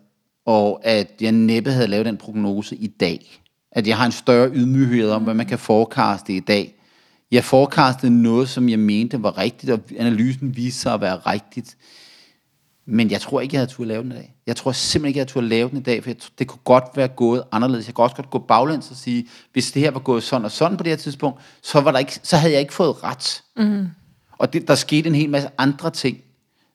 og 0.45 0.81
at 0.83 1.11
jeg 1.21 1.31
næppe 1.31 1.71
havde 1.71 1.87
lavet 1.87 2.05
den 2.05 2.17
prognose 2.17 2.75
i 2.75 2.87
dag. 2.87 3.41
At 3.71 3.87
jeg 3.87 3.97
har 3.97 4.05
en 4.05 4.11
større 4.11 4.49
ydmyghed 4.49 5.09
om, 5.09 5.23
hvad 5.23 5.33
man 5.33 5.45
kan 5.45 5.59
forekaste 5.59 6.33
i 6.33 6.39
dag. 6.39 6.75
Jeg 7.31 7.43
forecastede 7.43 8.21
noget, 8.21 8.49
som 8.49 8.69
jeg 8.69 8.79
mente 8.79 9.23
var 9.23 9.37
rigtigt, 9.37 9.71
og 9.71 9.79
analysen 9.97 10.55
viste 10.55 10.79
sig 10.79 10.93
at 10.93 11.01
være 11.01 11.15
rigtigt. 11.15 11.77
Men 12.91 13.11
jeg 13.11 13.21
tror 13.21 13.41
ikke, 13.41 13.55
jeg 13.55 13.59
havde 13.59 13.71
turde 13.71 13.87
lave 13.87 14.03
den 14.03 14.11
i 14.11 14.15
dag. 14.15 14.35
Jeg 14.47 14.55
tror 14.55 14.71
simpelthen 14.71 15.07
ikke, 15.07 15.17
jeg 15.17 15.21
havde 15.21 15.31
turde 15.31 15.47
lave 15.47 15.69
den 15.69 15.77
i 15.77 15.81
dag, 15.81 16.03
for 16.03 16.11
det 16.39 16.47
kunne 16.47 16.59
godt 16.63 16.83
være 16.95 17.07
gået 17.07 17.43
anderledes. 17.51 17.87
Jeg 17.87 17.95
kunne 17.95 18.05
også 18.05 18.15
godt 18.15 18.29
gå 18.29 18.39
baglæns 18.39 18.91
og 18.91 18.97
sige, 18.97 19.27
hvis 19.53 19.71
det 19.71 19.81
her 19.81 19.91
var 19.91 19.99
gået 19.99 20.23
sådan 20.23 20.45
og 20.45 20.51
sådan 20.51 20.77
på 20.77 20.83
det 20.83 20.91
her 20.91 20.97
tidspunkt, 20.97 21.41
så, 21.61 21.81
var 21.81 21.91
der 21.91 21.99
ikke, 21.99 22.19
så 22.23 22.37
havde 22.37 22.53
jeg 22.53 22.61
ikke 22.61 22.73
fået 22.73 23.03
ret. 23.03 23.43
Mm. 23.57 23.87
Og 24.37 24.53
det, 24.53 24.67
der 24.67 24.75
skete 24.75 25.09
en 25.09 25.15
hel 25.15 25.29
masse 25.29 25.49
andre 25.57 25.89
ting. 25.89 26.17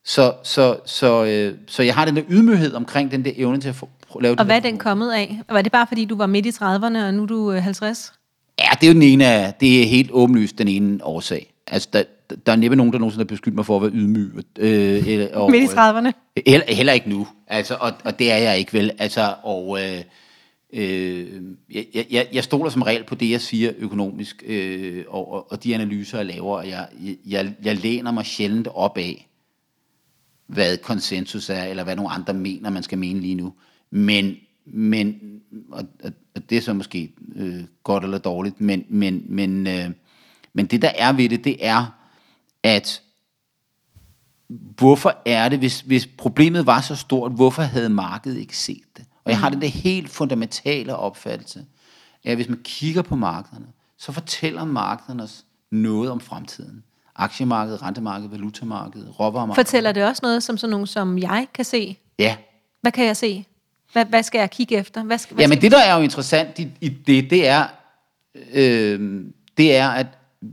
Så, 0.04 0.32
så, 0.42 0.76
så, 0.84 1.24
øh, 1.24 1.54
så 1.66 1.82
jeg 1.82 1.94
har 1.94 2.04
den 2.04 2.16
der 2.16 2.22
ydmyghed 2.28 2.74
omkring 2.74 3.10
den 3.10 3.24
der 3.24 3.32
evne 3.36 3.60
til 3.60 3.68
at 3.68 3.74
få, 3.74 3.88
lave 4.20 4.38
Og 4.38 4.44
hvad 4.44 4.56
er 4.56 4.60
den 4.60 4.78
kommet 4.78 5.12
af? 5.12 5.40
Var 5.48 5.62
det 5.62 5.72
bare 5.72 5.86
fordi, 5.86 6.04
du 6.04 6.16
var 6.16 6.26
midt 6.26 6.46
i 6.46 6.50
30'erne, 6.50 6.98
og 6.98 7.14
nu 7.14 7.22
er 7.22 7.26
du 7.26 7.50
50? 7.50 8.12
Ja, 8.58 8.68
det 8.80 8.86
er 8.86 8.90
jo 8.90 8.94
den 8.94 9.02
ene 9.02 9.26
af, 9.26 9.54
det 9.60 9.82
er 9.82 9.86
helt 9.86 10.10
åbenlyst 10.12 10.58
den 10.58 10.68
ene 10.68 11.04
årsag. 11.04 11.53
Altså, 11.74 11.88
der, 11.92 12.02
der 12.46 12.52
er 12.52 12.56
næppe 12.56 12.76
nogen, 12.76 12.92
der 12.92 12.98
nogensinde 12.98 13.24
har 13.24 13.28
beskyldt 13.28 13.54
mig 13.54 13.66
for 13.66 13.76
at 13.76 13.82
være 13.82 13.90
ydmyg. 13.90 14.44
Øh, 14.58 15.08
eller, 15.08 15.36
og, 15.36 15.50
Midt 15.50 15.62
i 15.62 15.66
30'erne? 15.66 16.10
Heller, 16.46 16.74
heller 16.74 16.92
ikke 16.92 17.08
nu. 17.08 17.26
Altså, 17.46 17.76
og, 17.80 17.92
og 18.04 18.18
det 18.18 18.32
er 18.32 18.36
jeg 18.36 18.58
ikke 18.58 18.72
vel. 18.72 18.90
Altså, 18.98 19.34
og 19.42 19.78
øh, 19.82 20.02
øh, 20.72 21.42
jeg, 21.70 22.06
jeg, 22.10 22.28
jeg 22.32 22.44
stoler 22.44 22.70
som 22.70 22.82
regel 22.82 23.04
på 23.04 23.14
det, 23.14 23.30
jeg 23.30 23.40
siger 23.40 23.72
økonomisk, 23.78 24.42
øh, 24.46 25.04
og, 25.08 25.32
og, 25.32 25.52
og 25.52 25.64
de 25.64 25.74
analyser, 25.74 26.18
jeg 26.18 26.26
laver. 26.26 26.56
Og 26.56 26.68
jeg, 26.68 26.88
jeg, 27.26 27.54
jeg 27.64 27.76
læner 27.76 28.10
mig 28.10 28.26
sjældent 28.26 28.68
op 28.74 28.98
af, 28.98 29.28
hvad 30.46 30.76
konsensus 30.76 31.50
er, 31.50 31.64
eller 31.64 31.84
hvad 31.84 31.96
nogle 31.96 32.10
andre 32.10 32.34
mener, 32.34 32.70
man 32.70 32.82
skal 32.82 32.98
mene 32.98 33.20
lige 33.20 33.34
nu. 33.34 33.52
Men, 33.90 34.36
men 34.66 35.20
og, 35.72 35.84
og 36.34 36.50
det 36.50 36.58
er 36.58 36.62
så 36.62 36.72
måske 36.72 37.12
øh, 37.36 37.64
godt 37.82 38.04
eller 38.04 38.18
dårligt, 38.18 38.60
men, 38.60 38.84
men, 38.88 39.24
men, 39.28 39.66
øh, 39.66 39.90
men 40.54 40.66
det, 40.66 40.82
der 40.82 40.92
er 40.98 41.12
ved 41.12 41.28
det, 41.28 41.44
det 41.44 41.66
er, 41.66 41.86
at 42.62 43.02
hvorfor 44.48 45.16
er 45.26 45.48
det, 45.48 45.58
hvis, 45.58 45.80
hvis 45.80 46.06
problemet 46.06 46.66
var 46.66 46.80
så 46.80 46.96
stort, 46.96 47.32
hvorfor 47.32 47.62
havde 47.62 47.88
markedet 47.88 48.38
ikke 48.38 48.58
set 48.58 48.82
det? 48.96 49.04
Og 49.24 49.30
jeg 49.30 49.38
har 49.38 49.48
den 49.48 49.62
der 49.62 49.68
helt 49.68 50.10
fundamentale 50.10 50.96
opfattelse, 50.96 51.64
at 52.24 52.36
hvis 52.36 52.48
man 52.48 52.60
kigger 52.64 53.02
på 53.02 53.16
markederne, 53.16 53.66
så 53.98 54.12
fortæller 54.12 54.64
markederne 54.64 55.22
os 55.22 55.44
noget 55.70 56.10
om 56.10 56.20
fremtiden. 56.20 56.84
Aktiemarkedet, 57.16 57.82
rentemarkedet, 57.82 58.32
valutamarkedet, 58.32 59.20
råvaremarkedet. 59.20 59.66
Fortæller 59.66 59.92
det 59.92 60.04
også 60.04 60.20
noget, 60.22 60.42
som 60.42 60.56
sådan 60.56 60.70
nogen 60.70 60.86
som 60.86 61.18
jeg 61.18 61.46
kan 61.54 61.64
se? 61.64 61.98
Ja. 62.18 62.36
Hvad 62.80 62.92
kan 62.92 63.06
jeg 63.06 63.16
se? 63.16 63.46
Hvad, 63.92 64.04
hvad 64.04 64.22
skal 64.22 64.38
jeg 64.38 64.50
kigge 64.50 64.76
efter? 64.76 65.02
Hvad 65.02 65.18
skal, 65.18 65.34
hvad 65.34 65.44
Jamen 65.44 65.58
skal 65.58 65.62
det, 65.62 65.72
der 65.72 65.78
er 65.78 65.96
jo 65.96 66.02
interessant 66.02 66.58
i, 66.58 66.68
i 66.80 66.88
det, 66.88 67.30
det 67.30 67.48
er, 67.48 67.66
øh, 68.52 69.24
det 69.56 69.76
er, 69.76 69.88
at 69.88 70.06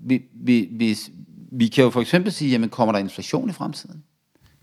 vi, 0.03 0.21
vi, 0.33 0.69
hvis, 0.71 1.10
vi 1.51 1.67
kan 1.67 1.83
jo 1.83 1.89
for 1.89 2.01
eksempel 2.01 2.31
sige, 2.31 2.51
jamen 2.51 2.69
kommer 2.69 2.91
der 2.91 3.00
inflation 3.00 3.50
i 3.50 3.53
fremtiden? 3.53 4.03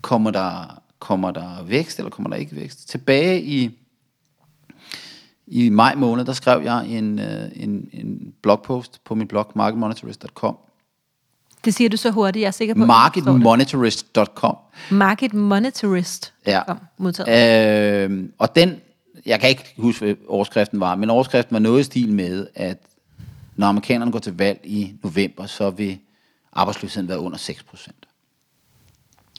Kommer 0.01 0.31
der, 0.31 0.81
kommer 0.99 1.31
der 1.31 1.63
vækst, 1.63 1.99
eller 1.99 2.09
kommer 2.09 2.29
der 2.29 2.37
ikke 2.37 2.55
vækst? 2.55 2.89
Tilbage 2.89 3.41
i, 3.41 3.69
i 5.47 5.69
maj 5.69 5.95
måned, 5.95 6.25
der 6.25 6.33
skrev 6.33 6.63
jeg 6.63 6.87
en, 6.87 7.19
øh, 7.19 7.51
en, 7.55 7.89
en 7.93 8.33
blogpost 8.41 9.03
på 9.03 9.15
min 9.15 9.27
blog, 9.27 9.51
marketmonitorist.com. 9.55 10.57
Det 11.65 11.73
siger 11.73 11.89
du 11.89 11.97
så 11.97 12.11
hurtigt, 12.11 12.41
jeg 12.41 12.47
er 12.47 12.51
sikker 12.51 12.73
på. 12.73 12.85
Marketmonitorist.com. 12.85 14.55
Marketmonitorist.com. 14.91 16.31
Ja. 16.47 16.61
Modtaget. 16.97 18.09
Øh, 18.09 18.29
og 18.37 18.55
den, 18.55 18.75
jeg 19.25 19.39
kan 19.39 19.49
ikke 19.49 19.73
huske, 19.77 20.05
hvad 20.05 20.15
overskriften 20.27 20.79
var, 20.79 20.95
men 20.95 21.09
overskriften 21.09 21.53
var 21.53 21.59
noget 21.59 21.79
i 21.79 21.83
stil 21.83 22.13
med, 22.13 22.47
at 22.55 22.77
når 23.59 23.67
amerikanerne 23.67 24.11
går 24.11 24.19
til 24.19 24.37
valg 24.37 24.59
i 24.63 24.93
november, 25.03 25.45
så 25.45 25.69
vil 25.69 25.99
arbejdsløsheden 26.53 27.09
være 27.09 27.19
under 27.19 27.37
6 27.37 27.63
procent. 27.63 28.07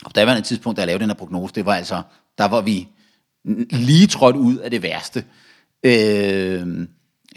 Og 0.04 0.14
der 0.14 0.24
var 0.24 0.32
et 0.32 0.44
tidspunkt, 0.44 0.76
da 0.76 0.80
jeg 0.80 0.86
lavede 0.86 1.00
den 1.00 1.10
her 1.10 1.14
prognose, 1.14 1.54
det 1.54 1.66
var 1.66 1.74
altså, 1.74 2.02
der 2.38 2.44
var 2.44 2.60
vi 2.60 2.88
lige 3.70 4.06
trådt 4.06 4.36
ud 4.36 4.56
af 4.56 4.70
det 4.70 4.82
værste. 4.82 5.24
Øh, 5.82 6.88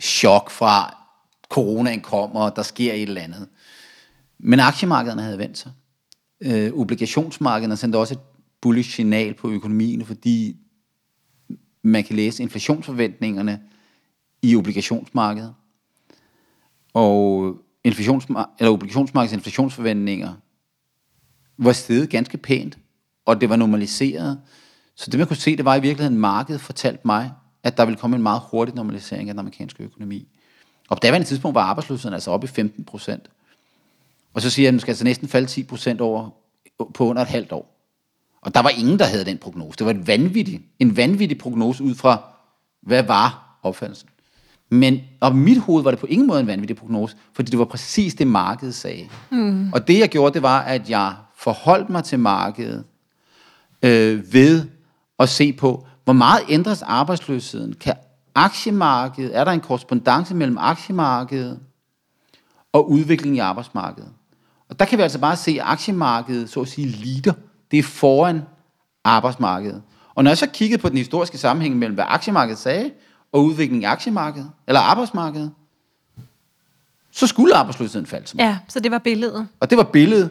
chok 0.01 0.49
fra, 0.49 0.97
coronaen 1.49 2.01
kommer, 2.01 2.41
og 2.41 2.55
der 2.55 2.63
sker 2.63 2.93
et 2.93 3.01
eller 3.01 3.21
andet. 3.21 3.47
Men 4.39 4.59
aktiemarkederne 4.59 5.21
havde 5.21 5.37
vendt 5.37 5.57
sig. 5.57 5.71
Øh, 6.41 6.73
obligationsmarkederne 6.73 7.77
sendte 7.77 7.97
også 7.97 8.13
et 8.13 8.19
bullish 8.61 8.89
signal 8.89 9.33
på 9.33 9.49
økonomien, 9.49 10.05
fordi 10.05 10.57
man 11.81 12.03
kan 12.03 12.15
læse 12.15 12.43
inflationsforventningerne 12.43 13.61
i 14.41 14.55
obligationsmarkedet. 14.55 15.53
Og 16.93 17.55
inflations, 17.83 18.25
eller 18.59 18.71
obligationsmarkedets 18.71 19.33
inflationsforventninger 19.33 20.33
var 21.57 21.71
steget 21.71 22.09
ganske 22.09 22.38
pænt, 22.38 22.77
og 23.25 23.41
det 23.41 23.50
var 23.50 23.55
normaliseret. 23.55 24.41
Så 24.95 25.12
det 25.12 25.17
man 25.17 25.27
kunne 25.27 25.38
se, 25.38 25.57
det 25.57 25.65
var 25.65 25.75
i 25.75 25.81
virkeligheden, 25.81 26.19
markedet 26.19 26.62
fortalte 26.62 27.01
mig, 27.05 27.31
at 27.63 27.77
der 27.77 27.85
ville 27.85 28.00
komme 28.00 28.15
en 28.15 28.23
meget 28.23 28.41
hurtig 28.51 28.75
normalisering 28.75 29.29
af 29.29 29.33
den 29.33 29.39
amerikanske 29.39 29.83
økonomi. 29.83 30.27
Og 30.89 30.97
på 30.97 31.00
daværende 31.00 31.27
tidspunkt 31.27 31.55
var 31.55 31.62
arbejdsløsheden 31.62 32.13
altså 32.13 32.31
oppe 32.31 32.45
i 32.45 32.47
15 32.47 32.85
procent. 32.85 33.29
Og 34.33 34.41
så 34.41 34.50
siger 34.50 34.63
jeg, 34.63 34.67
at 34.67 34.71
den 34.71 34.79
skal 34.79 34.91
altså 34.91 35.03
næsten 35.03 35.27
falde 35.27 35.47
10 35.47 35.63
procent 35.63 36.01
over 36.01 36.29
på 36.93 37.05
under 37.05 37.21
et 37.21 37.27
halvt 37.27 37.51
år. 37.51 37.73
Og 38.41 38.53
der 38.53 38.59
var 38.59 38.69
ingen, 38.69 39.00
der 39.00 39.05
havde 39.05 39.25
den 39.25 39.38
prognose. 39.38 39.77
Det 39.77 39.85
var 39.85 39.91
en 39.91 40.07
vanvittig, 40.07 40.62
en 40.79 40.97
vanvittig 40.97 41.38
prognose 41.38 41.83
ud 41.83 41.95
fra, 41.95 42.21
hvad 42.81 43.03
var 43.03 43.59
opfattelsen. 43.63 44.09
Men 44.70 45.00
op 45.22 45.34
i 45.34 45.38
mit 45.38 45.58
hoved 45.58 45.84
var 45.84 45.91
det 45.91 46.00
på 46.00 46.05
ingen 46.05 46.27
måde 46.27 46.39
en 46.39 46.48
vanvittig 46.48 46.77
prognose, 46.77 47.15
fordi 47.34 47.51
det 47.51 47.60
var 47.60 47.65
præcis 47.65 48.15
det, 48.15 48.27
markedet 48.27 48.75
sagde. 48.75 49.10
Mm. 49.32 49.74
Og 49.74 49.88
det, 49.88 50.00
jeg 50.00 50.10
gjorde, 50.10 50.34
det 50.34 50.41
var, 50.41 50.60
at 50.60 50.89
jeg 50.89 51.13
forholdt 51.38 51.89
mig 51.89 52.03
til 52.03 52.20
markedet 52.20 52.84
øh, 53.84 54.34
ved 54.34 54.65
at 55.20 55.29
se 55.29 55.53
på, 55.53 55.88
hvor 56.03 56.13
meget 56.13 56.43
ændres 56.50 56.82
arbejdsløsheden? 56.82 57.74
Kan 57.74 57.93
aktiemarkedet, 58.36 59.38
er 59.38 59.43
der 59.43 59.51
en 59.51 59.60
korrespondence 59.60 60.36
mellem 60.36 60.58
aktiemarkedet 60.60 61.60
og 62.74 62.91
udviklingen 62.91 63.36
i 63.36 63.39
arbejdsmarkedet? 63.39 64.10
Og 64.70 64.79
der 64.79 64.86
kan 64.86 64.98
vi 64.98 65.03
altså 65.03 65.20
bare 65.20 65.36
se, 65.36 65.51
at 65.51 65.62
aktiemarkedet, 65.63 66.50
så 66.50 66.62
at 66.62 66.67
sige, 66.67 66.88
lider. 66.88 67.34
Det 67.72 67.79
er 67.79 67.84
foran 67.84 68.41
arbejdsmarkedet. 69.03 69.82
Og 70.15 70.24
når 70.24 70.32
jeg 70.32 70.38
så 70.38 70.48
kiggede 70.48 70.82
på 70.82 70.89
den 70.89 70.98
historiske 70.98 71.38
sammenhæng 71.38 71.77
mellem, 71.77 71.96
hvad 71.96 72.05
aktiemarkedet 72.08 72.60
sagde, 72.60 72.91
og 73.33 73.43
udviklingen 73.45 73.81
i 73.81 73.85
aktiemarkedet, 73.85 74.51
eller 74.67 74.79
arbejdsmarkedet, 74.79 75.51
så 77.11 77.27
skulle 77.27 77.55
arbejdsløsheden 77.55 78.05
falde. 78.05 78.27
Som 78.27 78.39
Ja, 78.39 78.57
så 78.67 78.79
det 78.79 78.91
var 78.91 78.97
billedet. 78.99 79.47
og 79.59 79.69
det 79.69 79.77
var 79.77 79.83
billedet. 79.83 80.29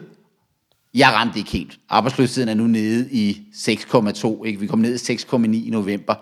Jeg 0.93 1.13
ramte 1.13 1.39
ikke 1.39 1.51
helt. 1.51 1.79
Arbejdsløsheden 1.89 2.49
er 2.49 2.53
nu 2.53 2.67
nede 2.67 3.09
i 3.11 3.41
6,2. 3.53 4.43
Ikke? 4.43 4.59
Vi 4.59 4.67
kom 4.67 4.79
ned 4.79 5.09
i 5.09 5.13
6,9 5.13 5.37
i 5.67 5.69
november. 5.69 6.15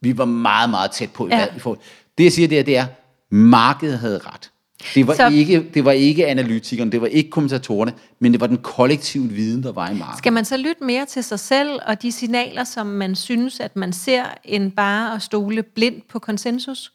Vi 0.00 0.18
var 0.18 0.24
meget, 0.24 0.70
meget 0.70 0.90
tæt 0.90 1.10
på. 1.12 1.28
Ja. 1.28 1.38
Ja. 1.38 1.56
I 1.56 1.58
forhold. 1.58 1.80
Det 2.18 2.24
jeg 2.24 2.32
siger, 2.32 2.48
det 2.48 2.58
er, 2.58 2.62
det 2.62 2.76
er, 2.76 2.86
markedet 3.30 3.98
havde 3.98 4.18
ret. 4.18 4.50
Det 4.94 5.06
var, 5.06 5.14
Så- 5.14 5.28
ikke, 5.28 5.66
det 5.74 5.84
var 5.84 5.92
ikke 5.92 6.26
analytikerne, 6.26 6.92
det 6.92 7.00
var 7.00 7.06
ikke 7.06 7.30
kommentatorerne, 7.30 7.92
men 8.18 8.32
det 8.32 8.40
var 8.40 8.46
den 8.46 8.56
kollektive 8.58 9.28
viden, 9.28 9.62
der 9.62 9.72
var 9.72 9.90
i 9.90 9.94
markedet. 9.94 10.18
Skal 10.18 10.32
man 10.32 10.44
så 10.44 10.56
lytte 10.56 10.84
mere 10.84 11.06
til 11.06 11.24
sig 11.24 11.40
selv 11.40 11.78
og 11.86 12.02
de 12.02 12.12
signaler, 12.12 12.64
som 12.64 12.86
man 12.86 13.14
synes, 13.14 13.60
at 13.60 13.76
man 13.76 13.92
ser, 13.92 14.24
end 14.44 14.72
bare 14.72 15.14
at 15.14 15.22
stole 15.22 15.62
blindt 15.62 16.08
på 16.08 16.18
konsensus? 16.18 16.92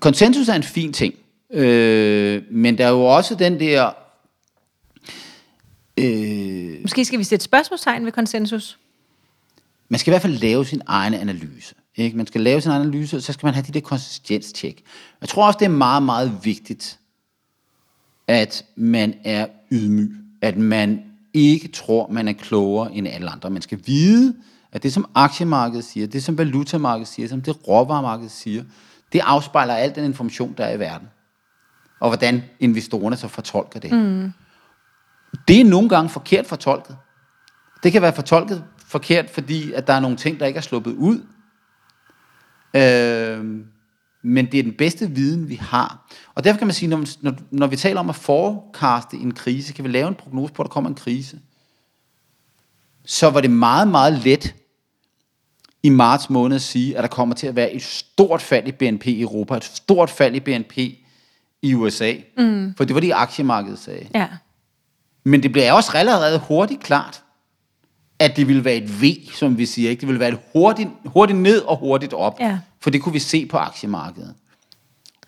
Konsensus 0.00 0.48
er 0.48 0.54
en 0.54 0.62
fin 0.62 0.92
ting, 0.92 1.14
øh, 1.52 2.42
men 2.50 2.78
der 2.78 2.86
er 2.86 2.90
jo 2.90 3.04
også 3.04 3.34
den 3.34 3.60
der... 3.60 3.90
Øh, 5.96 6.82
Måske 6.82 7.04
skal 7.04 7.18
vi 7.18 7.24
sætte 7.24 7.44
spørgsmålstegn 7.44 8.04
ved 8.04 8.12
konsensus? 8.12 8.78
man 9.88 9.98
skal 10.00 10.10
i 10.10 10.12
hvert 10.12 10.22
fald 10.22 10.38
lave 10.38 10.66
sin 10.66 10.82
egen 10.86 11.14
analyse. 11.14 11.74
Ikke? 11.96 12.16
Man 12.16 12.26
skal 12.26 12.40
lave 12.40 12.60
sin 12.60 12.70
analyse, 12.70 13.16
og 13.16 13.22
så 13.22 13.32
skal 13.32 13.46
man 13.46 13.54
have 13.54 13.64
de 13.66 13.72
der 13.72 13.80
konsistenstjek. 13.80 14.82
Jeg 15.20 15.28
tror 15.28 15.46
også, 15.46 15.56
det 15.58 15.64
er 15.64 15.68
meget, 15.70 16.02
meget 16.02 16.32
vigtigt, 16.42 16.98
at 18.30 18.64
man 18.76 19.14
er 19.24 19.46
ydmyg. 19.72 20.10
At 20.42 20.56
man 20.56 21.02
ikke 21.34 21.68
tror, 21.68 22.08
man 22.10 22.28
er 22.28 22.32
klogere 22.32 22.94
end 22.94 23.08
alle 23.08 23.30
andre. 23.30 23.50
Man 23.50 23.62
skal 23.62 23.80
vide, 23.86 24.34
at 24.72 24.82
det 24.82 24.92
som 24.92 25.10
aktiemarkedet 25.14 25.84
siger, 25.84 26.06
det 26.06 26.22
som 26.22 26.38
valutamarkedet 26.38 27.08
siger, 27.08 27.28
som 27.28 27.40
det 27.40 27.68
råvaremarkedet 27.68 28.30
siger, 28.30 28.64
det 29.12 29.20
afspejler 29.24 29.74
al 29.74 29.94
den 29.94 30.04
information, 30.04 30.54
der 30.58 30.64
er 30.64 30.74
i 30.74 30.78
verden. 30.78 31.08
Og 32.00 32.08
hvordan 32.08 32.42
investorerne 32.60 33.16
så 33.16 33.28
fortolker 33.28 33.80
det. 33.80 33.92
Mm. 33.92 34.32
Det 35.48 35.60
er 35.60 35.64
nogle 35.64 35.88
gange 35.88 36.08
forkert 36.08 36.46
fortolket. 36.46 36.96
Det 37.82 37.92
kan 37.92 38.02
være 38.02 38.12
fortolket 38.12 38.64
forkert, 38.86 39.30
fordi 39.30 39.72
at 39.72 39.86
der 39.86 39.92
er 39.92 40.00
nogle 40.00 40.16
ting, 40.16 40.40
der 40.40 40.46
ikke 40.46 40.58
er 40.58 40.62
sluppet 40.62 40.92
ud. 40.92 41.22
Øh, 42.76 43.64
men 44.22 44.52
det 44.52 44.58
er 44.58 44.62
den 44.62 44.72
bedste 44.72 45.10
viden, 45.10 45.48
vi 45.48 45.54
har. 45.54 46.10
Og 46.34 46.44
derfor 46.44 46.58
kan 46.58 46.66
man 46.66 46.74
sige, 46.74 46.88
når, 46.88 47.04
når, 47.20 47.34
når 47.50 47.66
vi 47.66 47.76
taler 47.76 48.00
om 48.00 48.08
at 48.08 48.16
forekaste 48.16 49.16
en 49.16 49.34
krise, 49.34 49.72
kan 49.72 49.84
vi 49.84 49.88
lave 49.88 50.08
en 50.08 50.14
prognose 50.14 50.52
på, 50.52 50.62
at 50.62 50.64
der 50.64 50.72
kommer 50.72 50.90
en 50.90 50.96
krise. 50.96 51.38
Så 53.04 53.30
var 53.30 53.40
det 53.40 53.50
meget, 53.50 53.88
meget 53.88 54.24
let 54.24 54.54
i 55.82 55.88
marts 55.88 56.30
måned 56.30 56.54
at 56.54 56.62
sige, 56.62 56.96
at 56.96 57.02
der 57.02 57.08
kommer 57.08 57.34
til 57.34 57.46
at 57.46 57.56
være 57.56 57.72
et 57.72 57.82
stort 57.82 58.42
fald 58.42 58.68
i 58.68 58.72
BNP 58.72 59.06
i 59.06 59.20
Europa, 59.20 59.56
et 59.56 59.64
stort 59.64 60.10
fald 60.10 60.34
i 60.34 60.40
BNP 60.40 60.78
i 61.62 61.74
USA. 61.74 62.14
Mm. 62.38 62.74
For 62.76 62.84
det 62.84 62.94
var 62.94 63.00
det, 63.00 63.12
aktiemarkedet 63.14 63.78
sagde. 63.78 64.08
Ja. 64.14 64.28
Men 65.24 65.42
det 65.42 65.52
bliver 65.52 65.72
også 65.72 65.92
allerede 65.94 66.38
hurtigt 66.38 66.82
klart, 66.82 67.22
at 68.18 68.36
det 68.36 68.48
ville 68.48 68.64
være 68.64 68.74
et 68.74 69.02
V, 69.02 69.04
som 69.34 69.58
vi 69.58 69.66
siger. 69.66 69.90
Ikke? 69.90 70.00
Det 70.00 70.08
ville 70.08 70.20
være 70.20 70.28
et 70.28 70.38
hurtigt, 70.52 70.88
hurtigt 71.04 71.38
ned 71.38 71.58
og 71.60 71.76
hurtigt 71.76 72.12
op. 72.12 72.40
Ja. 72.40 72.58
For 72.80 72.90
det 72.90 73.02
kunne 73.02 73.12
vi 73.12 73.18
se 73.18 73.46
på 73.46 73.56
aktiemarkedet. 73.56 74.34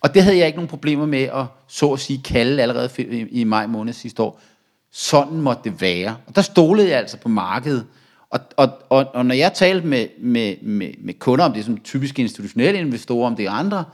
Og 0.00 0.14
det 0.14 0.22
havde 0.22 0.38
jeg 0.38 0.46
ikke 0.46 0.56
nogen 0.56 0.68
problemer 0.68 1.06
med 1.06 1.22
at, 1.22 1.44
så 1.68 1.92
at 1.92 2.00
sige, 2.00 2.22
kalde 2.24 2.62
allerede 2.62 2.90
i, 3.30 3.44
maj 3.44 3.66
måned 3.66 3.92
sidste 3.92 4.22
år. 4.22 4.40
Sådan 4.92 5.40
måtte 5.40 5.70
det 5.70 5.80
være. 5.80 6.16
Og 6.26 6.36
der 6.36 6.42
stolede 6.42 6.88
jeg 6.88 6.98
altså 6.98 7.16
på 7.16 7.28
markedet. 7.28 7.86
Og, 8.30 8.40
og, 8.56 8.68
og, 8.90 9.06
og 9.14 9.26
når 9.26 9.34
jeg 9.34 9.52
talte 9.54 9.86
med, 9.86 10.06
med, 10.18 10.56
med, 10.62 10.92
med 10.98 11.14
kunder 11.14 11.44
om 11.44 11.52
det, 11.52 11.64
som 11.64 11.80
typiske 11.80 12.22
institutionelle 12.22 12.80
investorer, 12.80 13.26
om 13.26 13.36
det 13.36 13.46
er 13.46 13.50
andre, 13.50 13.84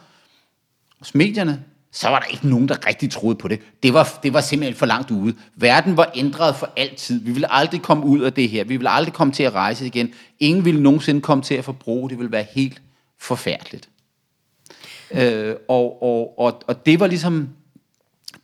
hos 0.99 1.15
medierne, 1.15 1.65
så 1.93 2.09
var 2.09 2.19
der 2.19 2.27
ikke 2.27 2.49
nogen, 2.49 2.69
der 2.69 2.87
rigtig 2.87 3.11
troede 3.11 3.37
på 3.37 3.49
det. 3.49 3.61
Det 3.83 3.95
var, 3.95 4.19
det 4.23 4.33
var 4.33 4.41
simpelthen 4.41 4.77
for 4.77 4.87
langt 4.87 5.11
ude. 5.11 5.35
Verden 5.57 5.97
var 5.97 6.11
ændret 6.15 6.57
for 6.57 6.71
altid. 6.77 7.21
Vi 7.21 7.33
ville 7.33 7.53
aldrig 7.53 7.83
komme 7.83 8.05
ud 8.05 8.21
af 8.21 8.33
det 8.33 8.49
her. 8.49 8.65
Vi 8.65 8.77
ville 8.77 8.91
aldrig 8.91 9.15
komme 9.15 9.33
til 9.33 9.43
at 9.43 9.55
rejse 9.55 9.87
igen. 9.87 10.13
Ingen 10.41 10.65
ville 10.65 10.83
nogensinde 10.83 11.21
komme 11.21 11.45
til 11.45 11.55
at 11.55 11.65
forbruge. 11.65 12.11
Det 12.11 12.19
ville 12.19 12.33
være 12.33 12.47
helt 12.55 12.83
forfærdeligt. 13.21 13.89
Øh, 15.11 15.55
og, 15.69 16.03
og, 16.03 16.39
og, 16.39 16.63
og 16.67 16.87
det 16.87 17.01
var 17.01 17.07
ligesom 17.07 17.49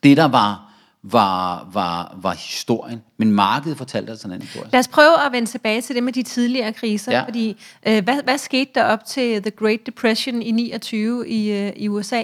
det, 0.02 0.16
der 0.16 0.24
var, 0.24 0.70
var, 1.02 1.68
var, 1.72 2.16
var 2.22 2.32
historien. 2.34 3.02
Men 3.16 3.32
markedet 3.32 3.78
fortalte 3.78 4.10
altså 4.10 4.28
en 4.28 4.32
anden 4.32 4.46
historie. 4.48 4.70
Lad 4.72 4.80
os 4.80 4.88
prøve 4.88 5.26
at 5.26 5.32
vende 5.32 5.48
tilbage 5.50 5.80
til 5.80 5.94
det 5.94 6.02
med 6.02 6.12
de 6.12 6.22
tidligere 6.22 6.72
kriser, 6.72 7.12
ja. 7.12 7.24
Fordi 7.24 7.56
øh, 7.86 8.04
hvad, 8.04 8.22
hvad 8.22 8.38
skete 8.38 8.70
der 8.74 8.84
op 8.84 9.04
til 9.04 9.42
The 9.42 9.50
Great 9.50 9.80
Depression 9.86 10.42
i 10.42 10.50
29 10.50 11.28
i, 11.28 11.50
øh, 11.52 11.72
i 11.76 11.88
USA? 11.88 12.22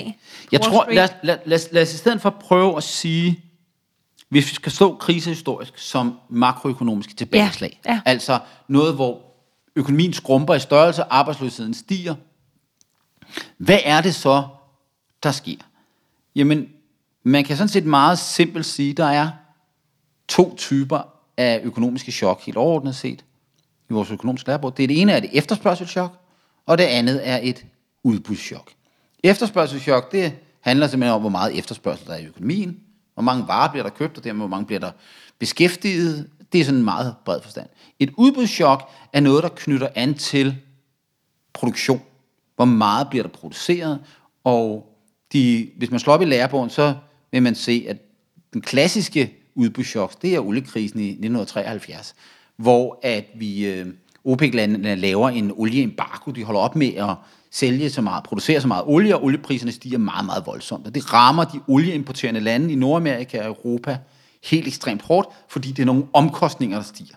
Jeg 0.52 0.60
tror, 0.60 0.86
lad, 0.90 1.04
os- 1.04 1.10
lad, 1.22 1.38
lad, 1.44 1.58
os- 1.58 1.68
lad 1.72 1.82
os 1.82 1.94
i 1.94 1.96
stedet 1.96 2.20
for 2.20 2.30
prøve 2.30 2.76
at 2.76 2.82
sige, 2.82 3.44
hvis 4.28 4.50
vi 4.50 4.54
skal 4.54 4.72
stå 4.72 4.96
krisehistorisk 4.96 5.78
som 5.78 6.18
makroøkonomiske 6.28 7.14
tilbageslag, 7.14 7.80
Ja, 7.86 7.92
ja. 7.92 8.00
altså 8.04 8.38
noget, 8.68 8.94
hvor 8.94 9.20
økonomien 9.76 10.12
skrumper 10.12 10.54
i 10.54 10.60
størrelse, 10.60 11.02
arbejdsløsheden 11.02 11.74
stiger, 11.74 12.14
hvad 13.56 13.78
er 13.84 14.00
det 14.00 14.14
så, 14.14 14.44
der 15.22 15.30
sker? 15.30 15.56
Jamen, 16.34 16.68
man 17.22 17.44
kan 17.44 17.56
sådan 17.56 17.68
set 17.68 17.86
meget 17.86 18.18
simpelt 18.18 18.66
sige, 18.66 18.92
der 18.92 19.04
er 19.04 19.30
to 20.28 20.54
typer 20.56 21.02
af 21.36 21.60
økonomiske 21.62 22.12
chok, 22.12 22.42
helt 22.42 22.56
overordnet 22.56 22.94
set, 22.96 23.24
i 23.90 23.92
vores 23.92 24.10
økonomiske 24.10 24.48
lærebog. 24.48 24.76
Det, 24.76 24.88
det 24.88 25.00
ene 25.00 25.12
er 25.12 25.16
et 25.16 25.30
efterspørgselschok, 25.32 26.18
og 26.66 26.78
det 26.78 26.84
andet 26.84 27.28
er 27.28 27.40
et 27.42 27.66
udbudschok. 28.02 28.70
Efterspørgselschok, 29.24 30.12
det 30.12 30.32
handler 30.60 30.86
simpelthen 30.86 31.14
om, 31.14 31.20
hvor 31.20 31.30
meget 31.30 31.58
efterspørgsel 31.58 32.06
der 32.06 32.12
er 32.12 32.18
i 32.18 32.26
økonomien, 32.26 32.80
hvor 33.14 33.22
mange 33.22 33.48
varer 33.48 33.70
bliver 33.70 33.82
der 33.82 33.90
købt, 33.90 34.18
og 34.18 34.24
dermed 34.24 34.40
hvor 34.40 34.48
mange 34.48 34.66
bliver 34.66 34.80
der 34.80 34.90
beskæftiget. 35.38 36.30
Det 36.52 36.60
er 36.60 36.64
sådan 36.64 36.78
en 36.78 36.84
meget 36.84 37.14
bred 37.24 37.42
forstand. 37.42 37.68
Et 37.98 38.10
udbudschok 38.16 38.90
er 39.12 39.20
noget, 39.20 39.42
der 39.42 39.48
knytter 39.48 39.88
an 39.94 40.14
til 40.14 40.56
produktion. 41.52 42.02
Hvor 42.60 42.64
meget 42.64 43.08
bliver 43.10 43.22
der 43.22 43.30
produceret? 43.30 44.00
Og 44.44 44.86
de, 45.32 45.70
hvis 45.76 45.90
man 45.90 46.00
slår 46.00 46.14
op 46.14 46.22
i 46.22 46.24
lærebogen, 46.24 46.70
så 46.70 46.94
vil 47.32 47.42
man 47.42 47.54
se, 47.54 47.86
at 47.88 47.96
den 48.52 48.60
klassiske 48.60 49.34
udbudschok, 49.54 50.22
det 50.22 50.34
er 50.34 50.40
oliekrisen 50.40 51.00
i 51.00 51.08
1973, 51.08 52.14
hvor 52.56 53.00
at 53.02 53.24
vi, 53.34 53.66
øh, 53.66 53.86
OPEC-landene 54.24 54.94
laver 54.94 55.28
en 55.28 55.52
olieembargo. 55.56 56.30
De 56.30 56.44
holder 56.44 56.60
op 56.60 56.76
med 56.76 56.94
at 56.94 57.14
sælge 57.50 57.90
så 57.90 58.02
meget, 58.02 58.24
producere 58.24 58.60
så 58.60 58.68
meget 58.68 58.84
olie, 58.86 59.16
og 59.16 59.24
oliepriserne 59.24 59.72
stiger 59.72 59.98
meget, 59.98 60.26
meget 60.26 60.46
voldsomt. 60.46 60.86
Og 60.86 60.94
det 60.94 61.12
rammer 61.12 61.44
de 61.44 61.60
olieimporterende 61.68 62.40
lande 62.40 62.72
i 62.72 62.76
Nordamerika 62.76 63.40
og 63.40 63.46
Europa 63.46 63.98
helt 64.44 64.66
ekstremt 64.66 65.02
hårdt, 65.02 65.28
fordi 65.48 65.68
det 65.68 65.82
er 65.82 65.86
nogle 65.86 66.04
omkostninger, 66.12 66.76
der 66.76 66.84
stiger. 66.84 67.16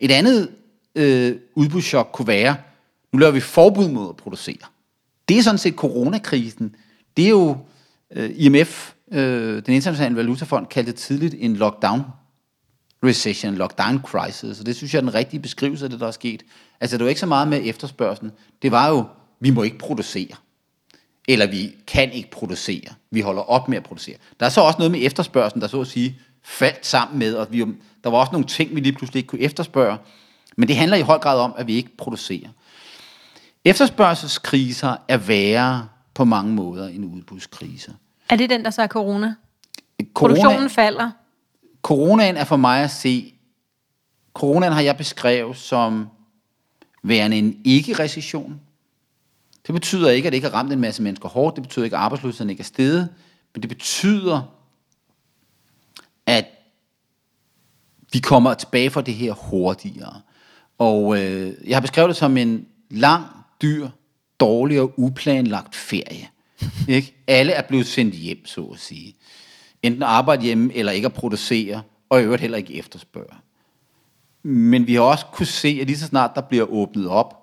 Et 0.00 0.10
andet 0.10 0.50
øh, 0.94 1.36
udbudschok 1.54 2.10
kunne 2.12 2.28
være, 2.28 2.56
nu 3.14 3.18
laver 3.18 3.32
vi 3.32 3.40
forbud 3.40 3.88
mod 3.88 4.08
at 4.08 4.16
producere. 4.16 4.56
Det 5.28 5.38
er 5.38 5.42
sådan 5.42 5.58
set 5.58 5.74
coronakrisen. 5.74 6.76
Det 7.16 7.24
er 7.24 7.28
jo 7.28 7.56
øh, 8.12 8.30
IMF, 8.34 8.92
øh, 9.12 9.62
den 9.66 9.74
internationale 9.74 10.16
valutafond, 10.16 10.66
kaldte 10.66 10.92
tidligt 10.92 11.34
en 11.38 11.56
lockdown 11.56 12.02
recession, 13.04 13.52
en 13.52 13.58
lockdown 13.58 14.00
crisis, 14.02 14.60
og 14.60 14.66
det 14.66 14.76
synes 14.76 14.94
jeg 14.94 14.98
er 14.98 15.02
den 15.02 15.14
rigtige 15.14 15.40
beskrivelse 15.40 15.84
af 15.84 15.90
det, 15.90 16.00
der 16.00 16.06
er 16.06 16.10
sket. 16.10 16.42
Altså 16.80 16.96
det 16.96 17.04
var 17.04 17.08
ikke 17.08 17.20
så 17.20 17.26
meget 17.26 17.48
med 17.48 17.60
efterspørgselen, 17.64 18.32
det 18.62 18.70
var 18.70 18.88
jo, 18.88 19.04
vi 19.40 19.50
må 19.50 19.62
ikke 19.62 19.78
producere. 19.78 20.36
Eller 21.28 21.46
vi 21.46 21.74
kan 21.86 22.12
ikke 22.12 22.30
producere. 22.30 22.94
Vi 23.10 23.20
holder 23.20 23.42
op 23.42 23.68
med 23.68 23.76
at 23.76 23.84
producere. 23.84 24.16
Der 24.40 24.46
er 24.46 24.50
så 24.50 24.60
også 24.60 24.78
noget 24.78 24.90
med 24.90 25.00
efterspørgselen, 25.02 25.62
der 25.62 25.68
så 25.68 25.80
at 25.80 25.86
sige 25.86 26.18
faldt 26.42 26.86
sammen 26.86 27.18
med, 27.18 27.34
og 27.34 27.46
vi, 27.50 27.64
der 28.04 28.10
var 28.10 28.18
også 28.18 28.32
nogle 28.32 28.46
ting, 28.46 28.74
vi 28.74 28.80
lige 28.80 28.92
pludselig 28.92 29.18
ikke 29.18 29.28
kunne 29.28 29.40
efterspørge. 29.40 29.98
Men 30.56 30.68
det 30.68 30.76
handler 30.76 30.96
i 30.96 31.02
høj 31.02 31.18
grad 31.18 31.38
om, 31.38 31.54
at 31.56 31.66
vi 31.66 31.74
ikke 31.74 31.96
producerer. 31.96 32.48
Efterspørgselskriser 33.64 34.96
er 35.08 35.16
værre 35.16 35.88
på 36.14 36.24
mange 36.24 36.52
måder 36.52 36.88
end 36.88 37.04
udbudskriser. 37.04 37.92
Er 38.28 38.36
det 38.36 38.50
den, 38.50 38.64
der 38.64 38.70
så 38.70 38.82
er 38.82 38.86
corona? 38.86 39.34
Corona, 40.14 40.34
Produktionen 40.34 40.70
falder. 40.70 41.10
coronaen 41.82 42.36
er 42.36 42.44
for 42.44 42.56
mig 42.56 42.84
at 42.84 42.90
se, 42.90 43.34
coronaen 44.34 44.72
har 44.72 44.80
jeg 44.80 44.96
beskrevet 44.96 45.56
som 45.56 46.08
værende 47.02 47.36
en 47.36 47.60
ikke-recession. 47.64 48.60
Det 49.66 49.72
betyder 49.72 50.10
ikke, 50.10 50.26
at 50.26 50.32
det 50.32 50.36
ikke 50.36 50.48
har 50.48 50.54
ramt 50.54 50.72
en 50.72 50.80
masse 50.80 51.02
mennesker 51.02 51.28
hårdt. 51.28 51.56
Det 51.56 51.62
betyder 51.62 51.84
ikke, 51.84 51.96
at 51.96 52.02
arbejdsløsheden 52.02 52.50
ikke 52.50 52.60
er 52.60 52.64
steget. 52.64 53.08
Men 53.54 53.62
det 53.62 53.68
betyder, 53.68 54.42
at 56.26 56.46
vi 58.12 58.18
kommer 58.18 58.54
tilbage 58.54 58.90
fra 58.90 59.00
det 59.00 59.14
her 59.14 59.32
hurtigere. 59.32 60.20
Og 60.78 61.22
øh, 61.22 61.54
jeg 61.66 61.76
har 61.76 61.80
beskrevet 61.80 62.08
det 62.08 62.16
som 62.16 62.36
en 62.36 62.66
lang, 62.90 63.24
dyr, 63.64 63.88
dårlig 64.40 64.80
og 64.80 64.92
uplanlagt 64.96 65.74
ferie. 65.74 66.28
Ikke? 66.88 67.14
Alle 67.26 67.52
er 67.52 67.62
blevet 67.62 67.86
sendt 67.86 68.14
hjem, 68.14 68.46
så 68.46 68.64
at 68.64 68.78
sige. 68.78 69.14
Enten 69.82 70.02
arbejde 70.02 70.42
hjemme, 70.42 70.74
eller 70.74 70.92
ikke 70.92 71.06
at 71.06 71.12
producere, 71.12 71.82
og 72.08 72.20
i 72.20 72.24
øvrigt 72.24 72.40
heller 72.40 72.58
ikke 72.58 72.74
efterspørge. 72.74 73.36
Men 74.42 74.86
vi 74.86 74.94
har 74.94 75.02
også 75.02 75.26
kunne 75.32 75.46
se, 75.46 75.78
at 75.80 75.86
lige 75.86 75.98
så 75.98 76.06
snart 76.06 76.30
der 76.34 76.40
bliver 76.40 76.64
åbnet 76.72 77.08
op, 77.08 77.34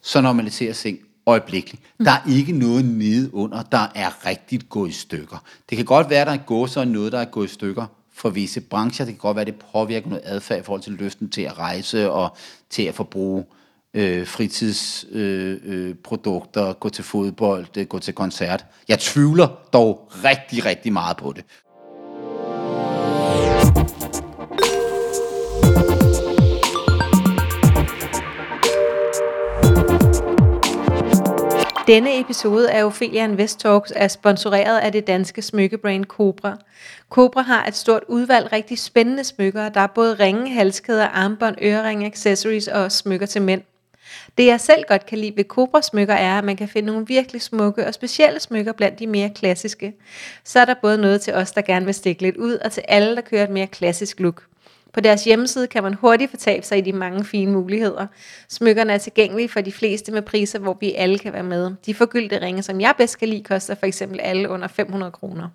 så 0.00 0.20
normaliserer 0.20 0.72
ting 0.72 0.98
øjeblikkeligt. 1.26 1.82
Mm. 1.98 2.04
Der 2.04 2.12
er 2.12 2.28
ikke 2.28 2.52
noget 2.52 2.84
nede 2.84 3.34
under, 3.34 3.62
der 3.62 3.86
er 3.94 4.26
rigtigt 4.26 4.68
gået 4.68 4.88
i 4.88 4.92
stykker. 4.92 5.44
Det 5.70 5.76
kan 5.76 5.86
godt 5.86 6.10
være, 6.10 6.20
at 6.20 6.26
der 6.26 6.32
er 6.32 6.46
gået 6.46 6.70
så 6.70 6.84
noget, 6.84 7.12
der 7.12 7.18
er 7.18 7.24
gået 7.24 7.50
i 7.50 7.54
stykker 7.54 7.86
for 8.12 8.30
visse 8.30 8.60
brancher. 8.60 9.04
Det 9.04 9.14
kan 9.14 9.20
godt 9.20 9.36
være, 9.36 9.46
at 9.46 9.46
det 9.46 9.64
påvirker 9.72 10.08
noget 10.08 10.22
adfærd 10.24 10.60
i 10.60 10.62
forhold 10.62 10.82
til 10.82 10.92
lysten 10.92 11.30
til 11.30 11.42
at 11.42 11.58
rejse 11.58 12.10
og 12.10 12.36
til 12.70 12.82
at 12.82 12.94
forbruge 12.94 13.44
øh, 13.94 14.26
fritidsprodukter, 14.26 16.62
øh, 16.62 16.68
øh, 16.68 16.74
gå 16.74 16.88
til 16.88 17.04
fodbold, 17.04 17.66
øh, 17.76 17.86
gå 17.86 17.98
til 17.98 18.14
koncert. 18.14 18.64
Jeg 18.88 18.98
tvivler 18.98 19.48
dog 19.72 20.10
rigtig, 20.24 20.64
rigtig 20.64 20.92
meget 20.92 21.16
på 21.16 21.32
det. 21.36 21.44
Denne 31.86 32.20
episode 32.20 32.70
af 32.70 32.84
Ophelia 32.84 33.24
Invest 33.24 33.60
Talks 33.60 33.92
er 33.96 34.08
sponsoreret 34.08 34.78
af 34.78 34.92
det 34.92 35.06
danske 35.06 35.42
smykkebrand 35.42 36.04
Cobra. 36.04 36.56
Cobra 37.10 37.42
har 37.42 37.66
et 37.66 37.74
stort 37.74 38.02
udvalg 38.08 38.52
rigtig 38.52 38.78
spændende 38.78 39.24
smykker. 39.24 39.68
Der 39.68 39.80
er 39.80 39.86
både 39.86 40.14
ringe, 40.14 40.54
halskæder, 40.54 41.08
armbånd, 41.08 41.56
øreringe, 41.62 42.06
accessories 42.06 42.68
og 42.68 42.92
smykker 42.92 43.26
til 43.26 43.42
mænd. 43.42 43.62
Det 44.38 44.46
jeg 44.46 44.60
selv 44.60 44.84
godt 44.88 45.06
kan 45.06 45.18
lide 45.18 45.36
ved 45.36 45.44
kobra-smykker 45.44 46.14
er, 46.14 46.38
at 46.38 46.44
man 46.44 46.56
kan 46.56 46.68
finde 46.68 46.86
nogle 46.86 47.06
virkelig 47.06 47.42
smukke 47.42 47.86
og 47.86 47.94
specielle 47.94 48.40
smykker 48.40 48.72
blandt 48.72 48.98
de 48.98 49.06
mere 49.06 49.30
klassiske. 49.30 49.92
Så 50.44 50.60
er 50.60 50.64
der 50.64 50.74
både 50.82 50.98
noget 50.98 51.20
til 51.20 51.34
os, 51.34 51.52
der 51.52 51.62
gerne 51.62 51.84
vil 51.84 51.94
stikke 51.94 52.22
lidt 52.22 52.36
ud, 52.36 52.54
og 52.54 52.72
til 52.72 52.82
alle, 52.88 53.16
der 53.16 53.22
kører 53.22 53.44
et 53.44 53.50
mere 53.50 53.66
klassisk 53.66 54.20
look. 54.20 54.42
På 54.92 55.00
deres 55.00 55.24
hjemmeside 55.24 55.66
kan 55.66 55.82
man 55.82 55.94
hurtigt 55.94 56.30
fortabe 56.30 56.66
sig 56.66 56.78
i 56.78 56.80
de 56.80 56.92
mange 56.92 57.24
fine 57.24 57.52
muligheder. 57.52 58.06
Smykkerne 58.48 58.92
er 58.92 58.98
tilgængelige 58.98 59.48
for 59.48 59.60
de 59.60 59.72
fleste 59.72 60.12
med 60.12 60.22
priser, 60.22 60.58
hvor 60.58 60.76
vi 60.80 60.94
alle 60.94 61.18
kan 61.18 61.32
være 61.32 61.42
med. 61.42 61.70
De 61.86 61.94
forgyldte 61.94 62.40
ringe, 62.40 62.62
som 62.62 62.80
jeg 62.80 62.94
bedst 62.98 63.18
kan 63.18 63.28
lide, 63.28 63.42
koster 63.42 63.74
for 63.74 63.86
eksempel 63.86 64.20
alle 64.20 64.48
under 64.48 64.68
500 64.68 65.12
kroner. 65.12 65.48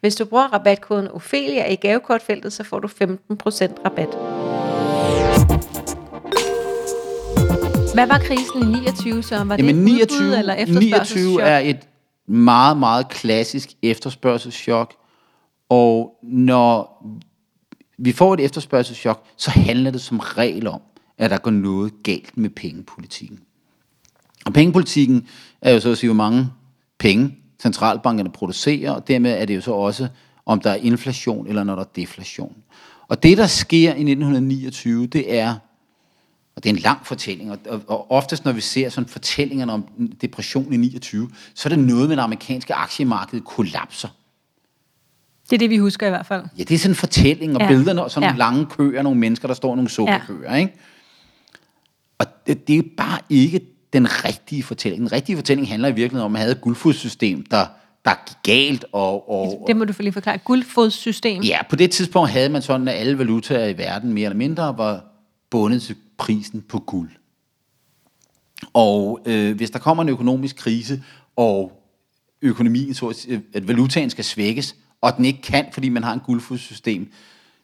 Hvis 0.00 0.16
du 0.16 0.24
bruger 0.24 0.52
rabatkoden 0.52 1.08
Ophelia 1.08 1.66
i 1.66 1.76
gavekortfeltet, 1.76 2.52
så 2.52 2.64
får 2.64 2.78
du 2.78 2.88
15% 2.88 2.92
rabat. 3.84 4.37
Hvad 7.94 8.06
var 8.06 8.18
krisen 8.18 8.62
i 8.62 8.64
29, 8.64 9.22
så? 9.22 9.44
Var 9.44 9.56
det 9.56 9.66
Jamen, 9.66 9.78
et 9.78 9.84
29, 9.84 10.18
udbud 10.18 10.38
eller 10.38 10.54
29 10.54 10.76
efterspørgselschok? 10.76 11.40
er 11.42 11.58
et 11.58 11.88
meget, 12.26 12.76
meget 12.76 13.08
klassisk 13.08 13.68
efterspørgselschok. 13.82 14.94
Og 15.68 16.18
når 16.22 17.04
vi 17.98 18.12
får 18.12 18.34
et 18.34 18.40
efterspørgselschok, 18.40 19.24
så 19.36 19.50
handler 19.50 19.90
det 19.90 20.00
som 20.00 20.18
regel 20.18 20.66
om, 20.66 20.80
at 21.18 21.30
der 21.30 21.38
går 21.38 21.50
noget 21.50 21.92
galt 22.02 22.36
med 22.36 22.50
pengepolitikken. 22.50 23.40
Og 24.46 24.52
pengepolitikken 24.52 25.26
er 25.62 25.72
jo 25.72 25.80
så 25.80 25.90
at 25.90 25.98
sige, 25.98 26.08
hvor 26.08 26.16
mange 26.16 26.48
penge 26.98 27.36
centralbankerne 27.62 28.30
producerer, 28.30 28.90
og 28.90 29.08
dermed 29.08 29.32
er 29.32 29.44
det 29.44 29.56
jo 29.56 29.60
så 29.60 29.72
også, 29.72 30.08
om 30.46 30.60
der 30.60 30.70
er 30.70 30.76
inflation 30.76 31.46
eller 31.46 31.64
når 31.64 31.74
der 31.74 31.82
er 31.82 31.88
deflation. 31.96 32.56
Og 33.08 33.22
det, 33.22 33.38
der 33.38 33.46
sker 33.46 33.88
i 33.88 34.10
1929, 34.10 35.06
det 35.06 35.38
er, 35.38 35.54
og 36.58 36.64
det 36.64 36.70
er 36.70 36.74
en 36.74 36.80
lang 36.80 37.06
fortælling, 37.06 37.50
og, 37.50 37.58
og, 37.68 37.82
og 37.86 38.10
oftest 38.10 38.44
når 38.44 38.52
vi 38.52 38.60
ser 38.60 38.88
sådan 38.88 39.08
fortællingerne 39.08 39.72
om 39.72 39.84
depression 40.22 40.72
i 40.72 40.76
29, 40.76 41.30
så 41.54 41.68
er 41.68 41.70
det 41.70 41.78
noget 41.78 42.08
med, 42.08 42.16
det 42.16 42.22
amerikanske 42.22 42.74
aktiemarked 42.74 43.40
kollapser. 43.40 44.08
Det 45.50 45.56
er 45.56 45.58
det, 45.58 45.70
vi 45.70 45.76
husker 45.76 46.06
i 46.06 46.10
hvert 46.10 46.26
fald. 46.26 46.42
Ja, 46.58 46.62
det 46.62 46.74
er 46.74 46.78
sådan 46.78 46.90
en 46.90 46.96
fortælling, 46.96 47.54
og 47.54 47.60
Ja. 47.60 47.66
ja. 47.66 47.70
billederne, 47.72 48.02
og 48.04 48.10
sådan 48.10 48.22
Ja. 48.22 48.28
nogle 48.28 48.38
lange 48.38 48.66
køer, 48.66 49.02
nogle 49.02 49.18
mennesker, 49.20 49.48
der 49.48 49.54
står 49.54 49.74
nogle 49.76 49.88
sukkerkøer, 49.90 50.54
ikke? 50.56 50.72
Og 52.18 52.26
det, 52.46 52.68
det 52.68 52.78
er 52.78 52.82
bare 52.96 53.18
ikke 53.30 53.60
den 53.92 54.24
rigtige 54.24 54.62
fortælling. 54.62 55.00
Den 55.02 55.12
rigtige 55.12 55.36
fortælling 55.36 55.68
handler 55.68 55.88
i 55.88 55.92
virkeligheden 55.92 56.24
om, 56.24 56.30
at 56.30 56.32
man 56.32 56.40
havde 56.40 56.52
et 56.52 56.60
guldfodssystem, 56.60 57.46
der, 57.50 57.66
der 58.04 58.10
gik 58.26 58.36
galt, 58.42 58.84
og, 58.92 59.30
og, 59.30 59.64
Det 59.66 59.76
må 59.76 59.84
du 59.84 59.92
få 59.92 60.02
lige 60.02 60.12
forklare. 60.12 60.38
Guldfodssystem. 60.38 61.42
Ja, 61.42 61.58
på 61.70 61.76
det 61.76 61.90
tidspunkt 61.90 62.30
havde 62.30 62.48
man 62.48 62.62
sådan, 62.62 62.88
at 62.88 62.94
alle 62.94 63.18
valutaer 63.18 63.68
i 63.68 63.78
verden 63.78 64.12
mere 64.12 64.24
eller 64.24 64.36
mindre 64.36 64.78
var 64.78 65.04
bundet 65.50 65.82
til 65.82 65.96
prisen 66.18 66.62
på 66.62 66.78
guld. 66.78 67.10
Og 68.72 69.20
øh, 69.26 69.56
hvis 69.56 69.70
der 69.70 69.78
kommer 69.78 70.02
en 70.02 70.08
økonomisk 70.08 70.56
krise, 70.56 71.02
og 71.36 71.72
økonomien, 72.42 72.94
så 72.94 73.26
øh, 73.28 73.40
at 73.54 73.68
valutaen 73.68 74.10
skal 74.10 74.24
svækkes, 74.24 74.76
og 75.00 75.16
den 75.16 75.24
ikke 75.24 75.42
kan, 75.42 75.66
fordi 75.72 75.88
man 75.88 76.02
har 76.02 76.12
en 76.12 76.20
guldfodssystem, 76.20 77.12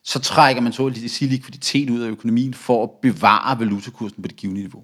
så 0.03 0.19
trækker 0.19 0.63
man 0.63 0.73
så 0.73 0.87
at 0.87 0.97
sige 1.07 1.29
likviditet 1.29 1.91
ud 1.91 2.01
af 2.01 2.09
økonomien 2.09 2.55
for 2.55 2.83
at 2.83 2.91
bevare 3.03 3.61
valutakursen 3.61 4.23
på 4.23 4.29
det 4.29 4.37
givende 4.37 4.61
niveau. 4.61 4.83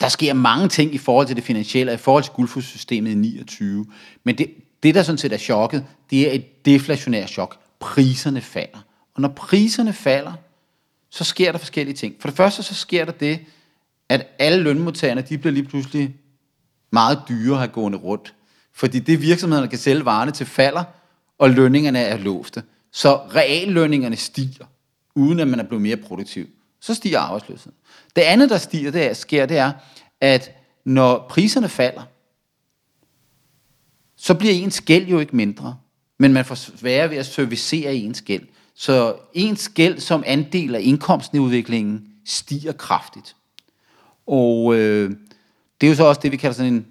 Der 0.00 0.08
sker 0.08 0.32
mange 0.32 0.68
ting 0.68 0.94
i 0.94 0.98
forhold 0.98 1.26
til 1.26 1.36
det 1.36 1.44
finansielle, 1.44 1.92
og 1.92 1.94
i 1.94 1.98
forhold 1.98 2.24
til 2.24 2.32
guldfodssystemet 2.32 3.10
i 3.10 3.14
29. 3.14 3.86
Men 4.24 4.38
det, 4.38 4.54
det, 4.82 4.94
der 4.94 5.02
sådan 5.02 5.18
set 5.18 5.32
er 5.32 5.38
chokket, 5.38 5.84
det 6.10 6.28
er 6.28 6.32
et 6.32 6.64
deflationært 6.64 7.30
chok. 7.30 7.58
Priserne 7.80 8.40
falder. 8.40 8.78
Og 9.14 9.22
når 9.22 9.28
priserne 9.28 9.92
falder, 9.92 10.32
så 11.14 11.24
sker 11.24 11.52
der 11.52 11.58
forskellige 11.58 11.94
ting. 11.94 12.16
For 12.20 12.28
det 12.28 12.36
første 12.36 12.62
så 12.62 12.74
sker 12.74 13.04
der 13.04 13.12
det, 13.12 13.40
at 14.08 14.26
alle 14.38 14.62
lønmodtagerne, 14.62 15.22
de 15.22 15.38
bliver 15.38 15.52
lige 15.52 15.68
pludselig 15.68 16.16
meget 16.92 17.18
dyre 17.28 17.52
at 17.54 17.58
have 17.58 17.68
gående 17.68 17.98
rundt. 17.98 18.34
Fordi 18.72 18.98
det 18.98 19.22
virksomhederne 19.22 19.68
kan 19.68 19.78
sælge 19.78 20.04
varerne 20.04 20.30
til 20.30 20.46
falder, 20.46 20.84
og 21.38 21.50
lønningerne 21.50 21.98
er 21.98 22.16
låste. 22.16 22.62
Så 22.92 23.16
reallønningerne 23.16 24.16
stiger, 24.16 24.64
uden 25.14 25.40
at 25.40 25.48
man 25.48 25.60
er 25.60 25.64
blevet 25.64 25.82
mere 25.82 25.96
produktiv. 25.96 26.46
Så 26.80 26.94
stiger 26.94 27.18
arbejdsløsheden. 27.18 27.76
Det 28.16 28.22
andet, 28.22 28.50
der 28.50 28.58
stiger, 28.58 28.90
det 28.90 29.10
er, 29.10 29.12
sker, 29.12 29.46
det 29.46 29.58
er, 29.58 29.72
at 30.20 30.50
når 30.84 31.26
priserne 31.30 31.68
falder, 31.68 32.02
så 34.16 34.34
bliver 34.34 34.54
ens 34.54 34.80
gæld 34.80 35.06
jo 35.06 35.18
ikke 35.18 35.36
mindre, 35.36 35.76
men 36.18 36.32
man 36.32 36.44
får 36.44 36.54
sværere 36.54 37.10
ved 37.10 37.16
at 37.16 37.26
servicere 37.26 37.94
ens 37.94 38.22
gæld. 38.22 38.46
Så 38.74 39.16
ens 39.32 39.68
gæld 39.68 40.00
som 40.00 40.22
andel 40.26 40.74
af 40.74 40.80
indkomsten 40.82 41.38
i 41.38 41.40
udviklingen 41.40 42.06
stiger 42.24 42.72
kraftigt. 42.72 43.36
Og 44.26 44.74
øh, 44.74 45.10
det 45.80 45.86
er 45.86 45.90
jo 45.90 45.96
så 45.96 46.04
også 46.04 46.20
det, 46.22 46.32
vi 46.32 46.36
kalder 46.36 46.54
sådan 46.54 46.72
en 46.72 46.86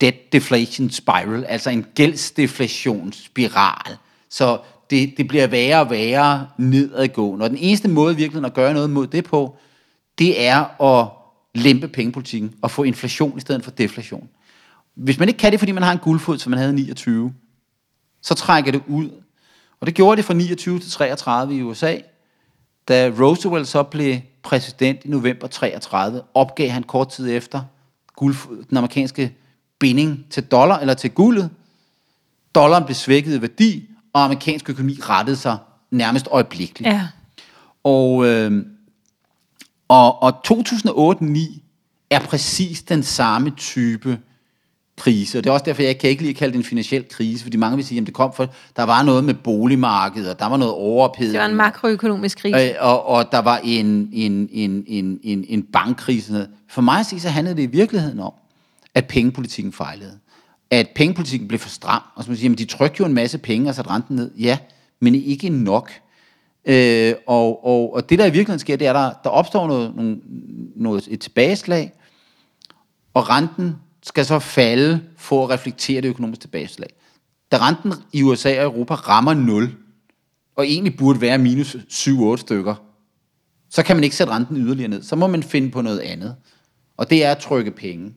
debt 0.00 0.32
deflation 0.32 0.90
spiral, 0.90 1.44
altså 1.44 1.70
en 1.70 1.86
gældsdeflationsspiral. 1.94 3.96
Så 4.28 4.60
det, 4.90 5.14
det 5.16 5.28
bliver 5.28 5.46
værre 5.46 5.80
og 5.80 5.90
værre 5.90 6.48
nedadgående. 6.58 7.44
Og 7.44 7.50
den 7.50 7.58
eneste 7.58 7.88
måde 7.88 8.16
virkelig 8.16 8.44
at 8.44 8.54
gøre 8.54 8.74
noget 8.74 8.90
mod 8.90 9.06
det 9.06 9.24
på, 9.24 9.56
det 10.18 10.46
er 10.46 10.82
at 10.82 11.08
lempe 11.54 11.88
pengepolitikken 11.88 12.54
og 12.62 12.70
få 12.70 12.82
inflation 12.82 13.36
i 13.36 13.40
stedet 13.40 13.64
for 13.64 13.70
deflation. 13.70 14.28
Hvis 14.94 15.18
man 15.18 15.28
ikke 15.28 15.38
kan 15.38 15.52
det, 15.52 15.60
fordi 15.60 15.72
man 15.72 15.82
har 15.82 15.92
en 15.92 15.98
guldfod, 15.98 16.38
som 16.38 16.50
man 16.50 16.58
havde 16.58 16.72
i 16.72 16.76
29, 16.76 17.34
så 18.22 18.34
trækker 18.34 18.72
det 18.72 18.82
ud. 18.88 19.10
Og 19.82 19.86
det 19.86 19.94
gjorde 19.94 20.16
det 20.16 20.24
fra 20.24 20.34
29 20.34 20.78
til 20.80 20.90
33 20.90 21.56
i 21.56 21.62
USA. 21.62 21.96
Da 22.88 23.12
Roosevelt 23.20 23.68
så 23.68 23.82
blev 23.82 24.20
præsident 24.42 25.04
i 25.04 25.08
november 25.08 25.46
33, 25.46 26.22
opgav 26.34 26.70
han 26.70 26.82
kort 26.82 27.08
tid 27.08 27.30
efter 27.30 27.62
guld, 28.16 28.36
den 28.68 28.76
amerikanske 28.76 29.36
binding 29.78 30.26
til 30.30 30.44
dollar 30.44 30.78
eller 30.78 30.94
til 30.94 31.10
guldet. 31.10 31.50
Dollaren 32.54 32.84
blev 32.84 32.94
svækket 32.94 33.38
i 33.38 33.42
værdi, 33.42 33.88
og 34.12 34.24
amerikansk 34.24 34.70
økonomi 34.70 34.98
rettede 35.02 35.36
sig 35.36 35.58
nærmest 35.90 36.28
øjeblikkeligt. 36.30 36.94
Ja. 36.94 37.08
Og, 37.84 38.26
øh, 38.26 38.66
og, 39.88 40.22
og 40.22 40.40
2008-9 40.48 41.60
er 42.10 42.20
præcis 42.20 42.82
den 42.82 43.02
samme 43.02 43.50
type 43.50 44.18
krise. 45.02 45.38
Og 45.38 45.44
det 45.44 45.50
er 45.50 45.54
også 45.54 45.64
derfor, 45.64 45.82
jeg 45.82 45.98
kan 45.98 46.10
ikke 46.10 46.22
lige 46.22 46.34
kalde 46.34 46.52
det 46.52 46.58
en 46.58 46.64
finansiel 46.64 47.08
krise, 47.08 47.42
fordi 47.42 47.56
mange 47.56 47.76
vil 47.76 47.86
sige, 47.86 48.00
at 48.00 48.06
det 48.06 48.14
kom 48.14 48.32
for, 48.32 48.48
der 48.76 48.82
var 48.82 49.02
noget 49.02 49.24
med 49.24 49.34
boligmarkedet, 49.34 50.30
og 50.30 50.38
der 50.38 50.46
var 50.46 50.56
noget 50.56 50.74
overophedning. 50.74 51.32
Det 51.32 51.40
var 51.40 51.46
en 51.46 51.54
makroøkonomisk 51.54 52.38
krise. 52.38 52.58
Øh, 52.58 52.74
og, 52.80 53.06
og 53.06 53.32
der 53.32 53.38
var 53.38 53.60
en, 53.64 54.08
en, 54.12 54.48
en, 54.52 54.84
en, 54.86 55.20
en, 55.22 55.44
en 55.48 55.62
bankkrise. 55.62 56.46
For 56.68 56.82
mig 56.82 57.00
at 57.00 57.06
sige, 57.06 57.20
så 57.20 57.28
handlede 57.28 57.56
det 57.56 57.62
i 57.62 57.66
virkeligheden 57.66 58.20
om, 58.20 58.32
at 58.94 59.06
pengepolitikken 59.06 59.72
fejlede. 59.72 60.18
At 60.70 60.88
pengepolitikken 60.94 61.48
blev 61.48 61.58
for 61.58 61.68
stram. 61.68 62.02
Og 62.14 62.24
så 62.24 62.30
man 62.30 62.36
siger, 62.36 62.44
jamen, 62.44 62.58
de 62.58 62.64
trykte 62.64 62.96
jo 63.00 63.06
en 63.06 63.14
masse 63.14 63.38
penge 63.38 63.68
og 63.68 63.74
satte 63.74 63.90
renten 63.90 64.16
ned. 64.16 64.30
Ja, 64.38 64.58
men 65.00 65.14
ikke 65.14 65.48
nok. 65.48 65.90
Øh, 66.64 67.14
og, 67.26 67.66
og, 67.66 67.94
og 67.94 68.10
det, 68.10 68.18
der 68.18 68.24
i 68.24 68.30
virkeligheden 68.30 68.58
sker, 68.58 68.76
det 68.76 68.86
er, 68.86 68.92
der, 68.92 69.12
der 69.24 69.30
opstår 69.30 69.66
noget, 69.66 69.96
noget, 69.96 70.20
noget, 70.76 71.08
et 71.10 71.20
tilbageslag, 71.20 71.92
og 73.14 73.30
renten 73.30 73.76
skal 74.02 74.26
så 74.26 74.38
falde 74.38 75.02
for 75.16 75.44
at 75.44 75.50
reflektere 75.50 76.00
det 76.00 76.08
økonomiske 76.08 76.42
tilbageslag. 76.42 76.88
Da 77.52 77.68
renten 77.68 77.92
i 78.12 78.22
USA 78.22 78.58
og 78.58 78.64
Europa 78.64 78.94
rammer 78.94 79.34
0, 79.34 79.74
og 80.56 80.66
egentlig 80.66 80.96
burde 80.96 81.20
være 81.20 81.38
minus 81.38 81.76
7-8 81.76 82.36
stykker, 82.36 82.74
så 83.70 83.82
kan 83.82 83.96
man 83.96 84.04
ikke 84.04 84.16
sætte 84.16 84.32
renten 84.32 84.56
yderligere 84.56 84.88
ned. 84.88 85.02
Så 85.02 85.16
må 85.16 85.26
man 85.26 85.42
finde 85.42 85.70
på 85.70 85.82
noget 85.82 85.98
andet. 85.98 86.36
Og 86.96 87.10
det 87.10 87.24
er 87.24 87.30
at 87.30 87.38
trykke 87.38 87.70
penge. 87.70 88.14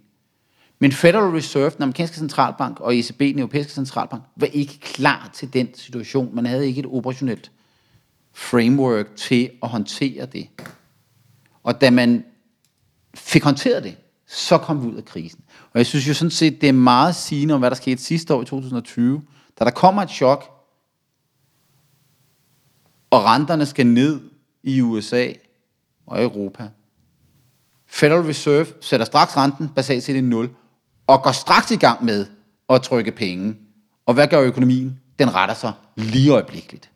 Men 0.80 0.91
Federal 0.91 1.32
Reserve, 1.32 1.69
den 1.69 1.84
amerikanske 1.84 2.17
centralbank, 2.17 2.80
og 2.80 2.98
ECB, 2.98 3.19
den 3.19 3.39
europæiske 3.39 3.71
centralbank, 3.71 4.24
var 4.36 4.48
ikke 4.48 4.80
klar 4.80 5.30
til 5.34 5.54
den 5.54 5.67
situation. 5.74 6.36
Man 6.36 6.45
havde 6.45 6.67
ikke 6.67 6.80
et 6.80 6.86
operationelt 6.86 7.52
framework 8.34 9.15
til 9.15 9.50
at 9.63 9.69
håndtere 9.69 10.26
det. 10.26 10.48
Og 11.63 11.82
da 11.82 11.89
man 11.89 12.24
fik 13.15 13.43
håndteret 13.43 13.84
det, 13.84 13.95
så 14.36 14.58
kom 14.58 14.84
vi 14.84 14.88
ud 14.88 14.95
af 14.95 15.06
krisen. 15.06 15.43
Og 15.74 15.78
jeg 15.78 15.86
synes 15.86 16.08
jo 16.08 16.13
sådan 16.13 16.32
set, 16.32 16.62
det 16.62 16.69
er 16.69 16.74
meget 16.74 17.15
sigende 17.15 17.54
om, 17.54 17.60
hvad 17.60 17.69
der 17.69 17.76
skete 17.76 18.04
sidste 18.04 18.34
år 18.34 18.41
i 18.41 18.45
2020. 18.45 19.21
Da 19.60 19.65
der 19.65 19.71
kommer 19.71 20.02
et 20.02 20.10
chok, 20.10 20.52
og 23.10 23.26
renterne 23.26 23.65
skal 23.65 23.88
ned 23.88 24.21
i 24.63 24.82
USA 24.82 25.28
og 26.08 26.24
Europa. 26.24 26.69
Federal 27.88 28.21
Reserve 28.21 28.67
sætter 28.82 29.06
straks 29.06 29.38
renten 29.38 29.69
basalt 29.69 30.04
set 30.04 30.15
i 30.15 30.21
0, 30.21 30.50
og 31.08 31.24
går 31.24 31.32
straks 31.32 31.71
i 31.71 31.76
gang 31.76 32.06
med 32.06 32.26
at 32.69 32.82
trykke 32.82 33.12
penge. 33.12 33.56
Og 34.06 34.13
hvad 34.13 34.28
gør 34.28 34.41
økonomien? 34.41 35.00
Den 35.19 35.36
retter 35.36 35.56
sig 35.56 35.74
lige 35.95 36.30
øjeblikkeligt. 36.30 36.91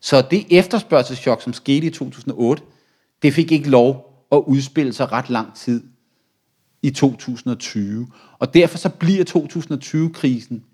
Så 0.00 0.22
det 0.30 0.46
efterspørgselschok, 0.50 1.42
som 1.42 1.52
skete 1.52 1.86
i 1.86 1.90
2008, 1.90 2.62
det 3.22 3.34
fik 3.34 3.52
ikke 3.52 3.70
lov 3.70 4.24
at 4.32 4.42
udspille 4.46 4.92
sig 4.92 5.12
ret 5.12 5.30
lang 5.30 5.54
tid 5.54 5.82
i 6.82 6.90
2020. 6.90 8.08
Og 8.38 8.54
derfor 8.54 8.78
så 8.78 8.88
bliver 8.88 9.24
2020-krisen 9.24 10.64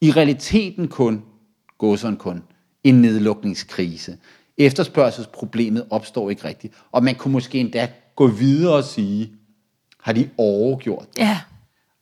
i 0.00 0.12
realiteten 0.12 0.88
kun, 0.88 1.22
gåseren 1.78 2.16
kun, 2.16 2.42
en 2.84 2.94
nedlukningskrise. 2.94 4.18
Efterspørgselsproblemet 4.58 5.86
opstår 5.90 6.30
ikke 6.30 6.48
rigtigt. 6.48 6.74
Og 6.92 7.04
man 7.04 7.14
kunne 7.14 7.32
måske 7.32 7.60
endda 7.60 7.88
gå 8.16 8.26
videre 8.26 8.74
og 8.74 8.84
sige, 8.84 9.32
har 10.00 10.12
de 10.12 10.30
overgjort 10.38 11.06
det? 11.16 11.22
Ja. 11.22 11.40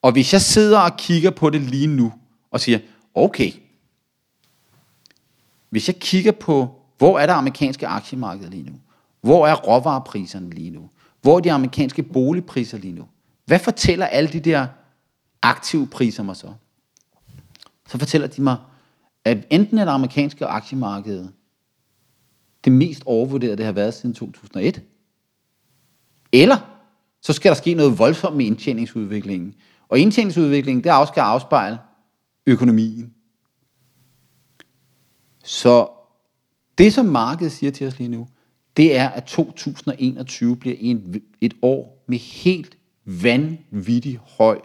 Og 0.03 0.13
hvis 0.13 0.33
jeg 0.33 0.41
sidder 0.41 0.79
og 0.79 0.97
kigger 0.97 1.31
på 1.31 1.51
det 1.51 1.61
lige 1.61 1.87
nu, 1.87 2.13
og 2.51 2.61
siger, 2.61 2.79
okay, 3.15 3.53
hvis 5.71 5.89
jeg 5.89 5.97
kigger 5.97 6.33
på, 6.33 6.71
hvor 6.99 7.19
er 7.19 7.27
det 7.27 7.33
amerikanske 7.33 7.87
aktiemarked 7.87 8.49
lige 8.49 8.63
nu? 8.63 8.73
Hvor 9.21 9.47
er 9.47 9.55
råvarepriserne 9.55 10.51
lige 10.51 10.71
nu? 10.71 10.91
Hvor 11.23 11.37
er 11.37 11.41
de 11.41 11.53
amerikanske 11.53 12.03
boligpriser 12.03 12.79
lige 12.79 12.93
nu? 12.93 13.05
Hvad 13.53 13.61
fortæller 13.61 14.07
alle 14.07 14.33
de 14.33 14.41
der 14.41 14.67
aktive 15.43 15.87
priser 15.87 16.23
mig 16.23 16.37
så? 16.37 16.53
Så 17.89 17.99
fortæller 17.99 18.27
de 18.27 18.43
mig, 18.43 18.57
at 19.25 19.47
enten 19.51 19.79
er 19.79 19.85
det 19.85 19.93
amerikanske 19.93 20.47
aktiemarked 20.47 21.29
det 22.65 22.73
mest 22.73 23.03
overvurderede, 23.07 23.57
det 23.57 23.65
har 23.65 23.73
været 23.73 23.95
siden 23.95 24.15
2001, 24.15 24.83
eller 26.33 26.81
så 27.21 27.33
skal 27.33 27.51
der 27.51 27.57
ske 27.57 27.75
noget 27.75 27.99
voldsomt 27.99 28.37
med 28.37 28.47
indtjeningsudviklingen. 28.47 29.55
Og 29.89 29.99
indtjeningsudviklingen, 29.99 30.85
det 30.85 31.09
skal 31.09 31.21
afspejle 31.21 31.79
økonomien. 32.47 33.15
Så 35.45 35.89
det, 36.79 36.93
som 36.93 37.07
markedet 37.07 37.53
siger 37.53 37.71
til 37.71 37.87
os 37.87 37.99
lige 37.99 38.09
nu, 38.09 38.29
det 38.77 38.97
er, 38.97 39.09
at 39.09 39.25
2021 39.25 40.57
bliver 40.57 40.77
en, 40.79 41.23
et 41.41 41.55
år 41.63 42.05
med 42.09 42.19
helt 42.19 42.77
vanvittig 43.05 44.21
høj 44.39 44.61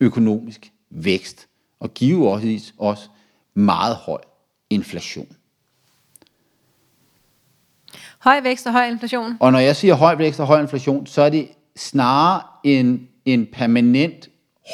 økonomisk 0.00 0.72
vækst, 0.90 1.48
og 1.80 1.94
giver 1.94 2.30
også, 2.30 2.72
også 2.78 3.08
meget 3.54 3.96
høj 3.96 4.20
inflation. 4.70 5.36
Høj 8.18 8.40
vækst 8.40 8.66
og 8.66 8.72
høj 8.72 8.86
inflation. 8.86 9.36
Og 9.40 9.52
når 9.52 9.58
jeg 9.58 9.76
siger 9.76 9.94
høj 9.94 10.14
vækst 10.14 10.40
og 10.40 10.46
høj 10.46 10.60
inflation, 10.60 11.06
så 11.06 11.22
er 11.22 11.30
det 11.30 11.48
snarere 11.76 12.42
en, 12.64 13.08
en 13.24 13.46
permanent 13.52 14.28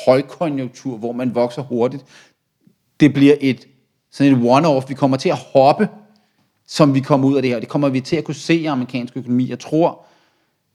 højkonjunktur, 0.06 0.96
hvor 0.96 1.12
man 1.12 1.34
vokser 1.34 1.62
hurtigt. 1.62 2.04
Det 3.00 3.12
bliver 3.12 3.36
et 3.40 3.68
sådan 4.10 4.32
et 4.32 4.50
one-off. 4.50 4.88
Vi 4.88 4.94
kommer 4.94 5.16
til 5.16 5.28
at 5.28 5.38
hoppe, 5.52 5.88
som 6.66 6.94
vi 6.94 7.00
kommer 7.00 7.28
ud 7.28 7.36
af 7.36 7.42
det 7.42 7.50
her. 7.50 7.60
Det 7.60 7.68
kommer 7.68 7.88
vi 7.88 8.00
til 8.00 8.16
at 8.16 8.24
kunne 8.24 8.34
se 8.34 8.54
i 8.54 8.66
amerikansk 8.66 9.16
økonomi. 9.16 9.50
Jeg 9.50 9.58
tror, 9.58 10.04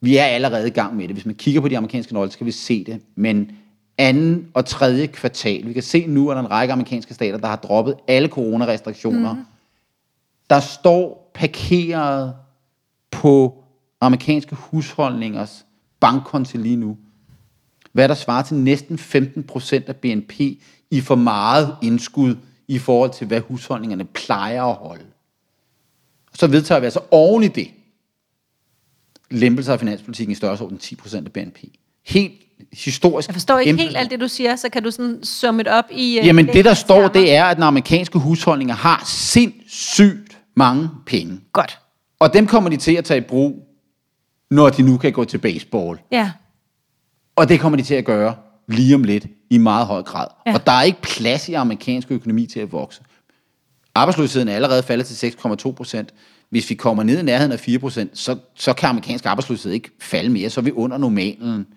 vi 0.02 0.18
er 0.18 0.24
allerede 0.24 0.68
i 0.68 0.72
gang 0.72 0.96
med 0.96 1.08
det. 1.08 1.16
Hvis 1.16 1.26
man 1.26 1.36
kigger 1.36 1.62
på 1.62 1.68
de 1.68 1.78
amerikanske 1.78 2.14
nøgler, 2.14 2.32
så 2.32 2.38
kan 2.38 2.48
vi 2.48 2.52
se 2.52 2.84
det. 2.84 3.02
Men 3.16 3.52
anden 3.98 4.48
og 4.54 4.66
tredje 4.66 5.08
kvartal, 5.08 5.68
vi 5.68 5.74
kan 5.74 5.84
se 5.84 6.08
nu, 6.08 6.30
at 6.30 6.36
der 6.36 6.42
er 6.42 6.46
en 6.46 6.52
række 6.52 6.74
amerikanske 6.74 7.14
stater, 7.14 7.38
der 7.38 7.48
har 7.48 7.56
droppet 7.56 7.96
alle 8.08 8.28
coronarestriktioner. 8.28 9.34
Mm. 9.34 9.46
Der 10.50 10.60
står 10.60 11.32
parkeret 11.34 12.34
på 13.12 13.64
amerikanske 14.02 14.56
husholdningers 14.56 15.66
bankkonti 16.00 16.58
lige 16.58 16.76
nu, 16.76 16.98
hvad 17.92 18.10
der 18.10 18.16
svarer 18.16 18.44
til 18.44 18.58
næsten 18.58 18.98
15 18.98 19.44
procent 19.44 19.90
af 19.90 19.96
BNP 19.96 20.40
i 20.92 21.02
for 21.02 21.16
meget 21.16 21.76
indskud 21.82 22.36
i 22.68 22.80
forhold 22.80 23.12
til, 23.12 23.28
hvad 23.28 23.42
husholdningerne 23.42 24.06
plejer 24.06 24.64
at 24.64 24.76
holde. 24.76 25.06
Så 26.34 26.48
vedtager 26.48 26.80
vi 26.80 26.86
altså 26.86 27.00
oven 27.12 27.44
i 27.44 27.48
det 27.48 27.68
lempelser 29.32 29.74
af 29.74 29.80
finanspolitikken 29.80 30.32
i 30.32 30.36
størrelsesorden 30.36 30.78
10 30.78 30.96
procent 30.96 31.28
af 31.28 31.34
BNP. 31.34 31.58
Helt 32.06 32.34
historisk. 32.74 33.28
Jeg 33.28 33.36
forstår 33.36 33.60
ikke 33.60 33.82
helt 33.82 33.98
alt 33.98 34.12
det, 34.12 34.20
du 34.20 34.28
siger, 34.28 34.56
så 34.56 34.70
kan 34.70 34.84
du 34.84 34.92
sådan 34.92 35.24
summe 35.24 35.64
det 35.64 35.72
op 35.72 35.86
i... 35.92 36.20
Uh, 36.20 36.28
Jamen 36.28 36.48
det, 36.48 36.66
der 36.66 36.74
står, 36.74 37.08
det 37.08 37.34
er, 37.34 37.46
at 37.46 37.58
den 37.58 37.64
amerikanske 37.64 38.20
husholdninger 38.20 38.76
har 38.76 39.04
sindssygt 39.06 40.38
mange 40.56 40.90
penge. 41.06 41.40
Godt. 41.54 41.80
Og 42.20 42.34
dem 42.34 42.48
kommer 42.48 42.70
de 42.70 42.78
til 42.78 42.96
at 42.96 43.06
tage 43.06 43.18
i 43.18 43.22
brug, 43.22 43.68
når 44.52 44.70
de 44.70 44.82
nu 44.82 44.98
kan 44.98 45.12
gå 45.12 45.26
til 45.26 45.38
baseball. 45.38 46.00
Ja. 46.12 46.32
Og 47.36 47.50
det 47.50 47.60
kommer 47.60 47.78
de 47.78 47.84
til 47.84 47.96
at 47.96 48.06
gøre 48.06 48.36
lige 48.68 48.96
om 48.96 49.04
lidt 49.04 49.28
i 49.50 49.58
meget 49.58 49.88
høj 49.88 50.02
grad. 50.02 50.28
Ja. 50.48 50.54
Og 50.54 50.66
der 50.66 50.72
er 50.72 50.84
ikke 50.84 51.02
plads 51.02 51.50
i 51.50 51.54
amerikansk 51.54 52.12
økonomi 52.12 52.46
til 52.46 52.60
at 52.60 52.72
vokse. 52.72 53.02
Arbejdsløsheden 53.96 54.48
er 54.48 54.56
allerede 54.56 54.84
faldet 54.84 55.08
til 55.08 55.28
6,2 55.28 55.72
procent. 55.72 56.14
Hvis 56.52 56.70
vi 56.70 56.76
kommer 56.76 57.04
ned 57.04 57.20
i 57.20 57.24
nærheden 57.24 57.52
af 57.52 57.60
4 57.60 57.80
procent, 57.80 58.18
så, 58.18 58.38
så 58.56 58.74
kan 58.74 58.90
amerikansk 58.90 59.26
arbejdsløshed 59.26 59.72
ikke 59.72 59.90
falde 60.00 60.30
mere. 60.30 60.50
Så 60.50 60.60
er 60.60 60.64
vi 60.64 60.72
under 60.72 60.98
normalen. 60.98 61.68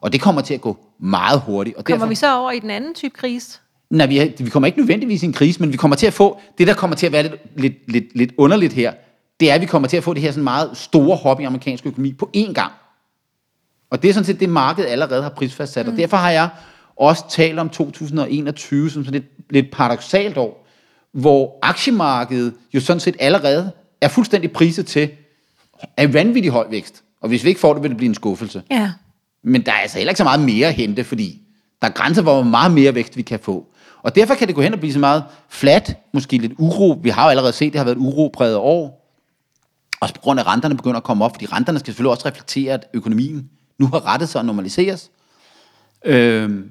Og 0.00 0.12
det 0.12 0.20
kommer 0.20 0.40
til 0.40 0.54
at 0.54 0.60
gå 0.60 0.86
meget 1.00 1.40
hurtigt. 1.40 1.76
Og 1.76 1.84
Kommer 1.84 1.98
derfor, 1.98 2.08
vi 2.08 2.14
så 2.14 2.36
over 2.38 2.50
i 2.50 2.58
den 2.58 2.70
anden 2.70 2.94
type 2.94 3.14
krise? 3.16 3.58
Nej, 3.90 4.06
vi, 4.06 4.16
har- 4.16 4.28
vi 4.38 4.50
kommer 4.50 4.66
ikke 4.66 4.78
nødvendigvis 4.78 5.22
i 5.22 5.26
en 5.26 5.32
krise, 5.32 5.60
men 5.60 5.72
vi 5.72 5.76
kommer 5.76 5.96
til 5.96 6.06
at 6.06 6.12
få, 6.12 6.40
det 6.58 6.66
der 6.66 6.74
kommer 6.74 6.96
til 6.96 7.06
at 7.06 7.12
være 7.12 7.22
lidt, 7.22 7.60
lidt, 7.60 7.74
lidt, 7.92 8.04
lidt 8.16 8.32
underligt 8.38 8.72
her, 8.72 8.92
det 9.40 9.50
er, 9.50 9.54
at 9.54 9.60
vi 9.60 9.66
kommer 9.66 9.88
til 9.88 9.96
at 9.96 10.04
få 10.04 10.14
det 10.14 10.22
her 10.22 10.30
sådan 10.30 10.44
meget 10.44 10.70
store 10.76 11.16
hop 11.16 11.40
i 11.40 11.44
amerikansk 11.44 11.86
økonomi 11.86 12.12
på 12.12 12.30
én 12.36 12.52
gang. 12.52 12.72
Og 13.90 14.02
det 14.02 14.08
er 14.08 14.12
sådan 14.12 14.24
set 14.24 14.40
det, 14.40 14.48
markedet 14.48 14.88
allerede 14.88 15.22
har 15.22 15.30
prisfastsat. 15.30 15.86
Mm. 15.86 15.92
Og 15.92 15.98
derfor 15.98 16.16
har 16.16 16.30
jeg 16.30 16.48
også 16.96 17.24
talt 17.30 17.58
om 17.58 17.68
2021 17.68 18.90
som 18.90 19.04
sådan 19.04 19.20
lidt, 19.20 19.50
lidt 19.50 19.70
paradoxalt 19.72 20.36
år, 20.36 20.66
hvor 21.12 21.58
aktiemarkedet 21.62 22.54
jo 22.74 22.80
sådan 22.80 23.00
set 23.00 23.16
allerede 23.20 23.70
er 24.04 24.08
fuldstændig 24.08 24.52
priset 24.52 24.86
til 24.86 25.10
af 25.96 26.14
vanvittig 26.14 26.50
høj 26.50 26.66
vækst. 26.70 27.02
Og 27.20 27.28
hvis 27.28 27.44
vi 27.44 27.48
ikke 27.48 27.60
får 27.60 27.74
det, 27.74 27.82
vil 27.82 27.90
det 27.90 27.96
blive 27.96 28.08
en 28.08 28.14
skuffelse. 28.14 28.62
Ja. 28.70 28.92
Men 29.44 29.66
der 29.66 29.72
er 29.72 29.76
altså 29.76 29.98
heller 29.98 30.10
ikke 30.10 30.18
så 30.18 30.24
meget 30.24 30.40
mere 30.40 30.66
at 30.68 30.74
hente, 30.74 31.04
fordi 31.04 31.42
der 31.82 31.88
er 31.88 31.92
grænser, 31.92 32.22
hvor 32.22 32.42
meget 32.42 32.72
mere 32.72 32.94
vækst 32.94 33.16
vi 33.16 33.22
kan 33.22 33.40
få. 33.40 33.66
Og 34.02 34.14
derfor 34.14 34.34
kan 34.34 34.48
det 34.48 34.54
gå 34.54 34.62
hen 34.62 34.72
og 34.72 34.78
blive 34.78 34.92
så 34.92 34.98
meget 34.98 35.24
flat, 35.48 35.98
måske 36.12 36.38
lidt 36.38 36.52
uro. 36.58 37.00
Vi 37.02 37.08
har 37.08 37.24
jo 37.24 37.30
allerede 37.30 37.52
set, 37.52 37.72
det 37.72 37.78
har 37.78 37.84
været 37.84 37.96
et 37.96 38.00
uropræget 38.00 38.56
år. 38.56 38.98
Også 40.00 40.14
på 40.14 40.20
grund 40.20 40.40
af, 40.40 40.44
at 40.44 40.46
renterne 40.46 40.76
begynder 40.76 40.96
at 40.96 41.04
komme 41.04 41.24
op, 41.24 41.32
fordi 41.34 41.46
renterne 41.46 41.78
skal 41.78 41.86
selvfølgelig 41.86 42.10
også 42.10 42.28
reflektere, 42.28 42.74
at 42.74 42.86
økonomien 42.94 43.50
nu 43.78 43.86
har 43.86 44.06
rettet 44.06 44.28
sig 44.28 44.38
og 44.38 44.44
normaliseres. 44.44 45.10
Øhm, 46.04 46.70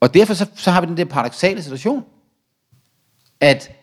og 0.00 0.14
derfor 0.14 0.34
så, 0.34 0.46
så 0.54 0.70
har 0.70 0.80
vi 0.80 0.86
den 0.86 0.96
der 0.96 1.04
paradoxale 1.04 1.62
situation, 1.62 2.04
at 3.40 3.75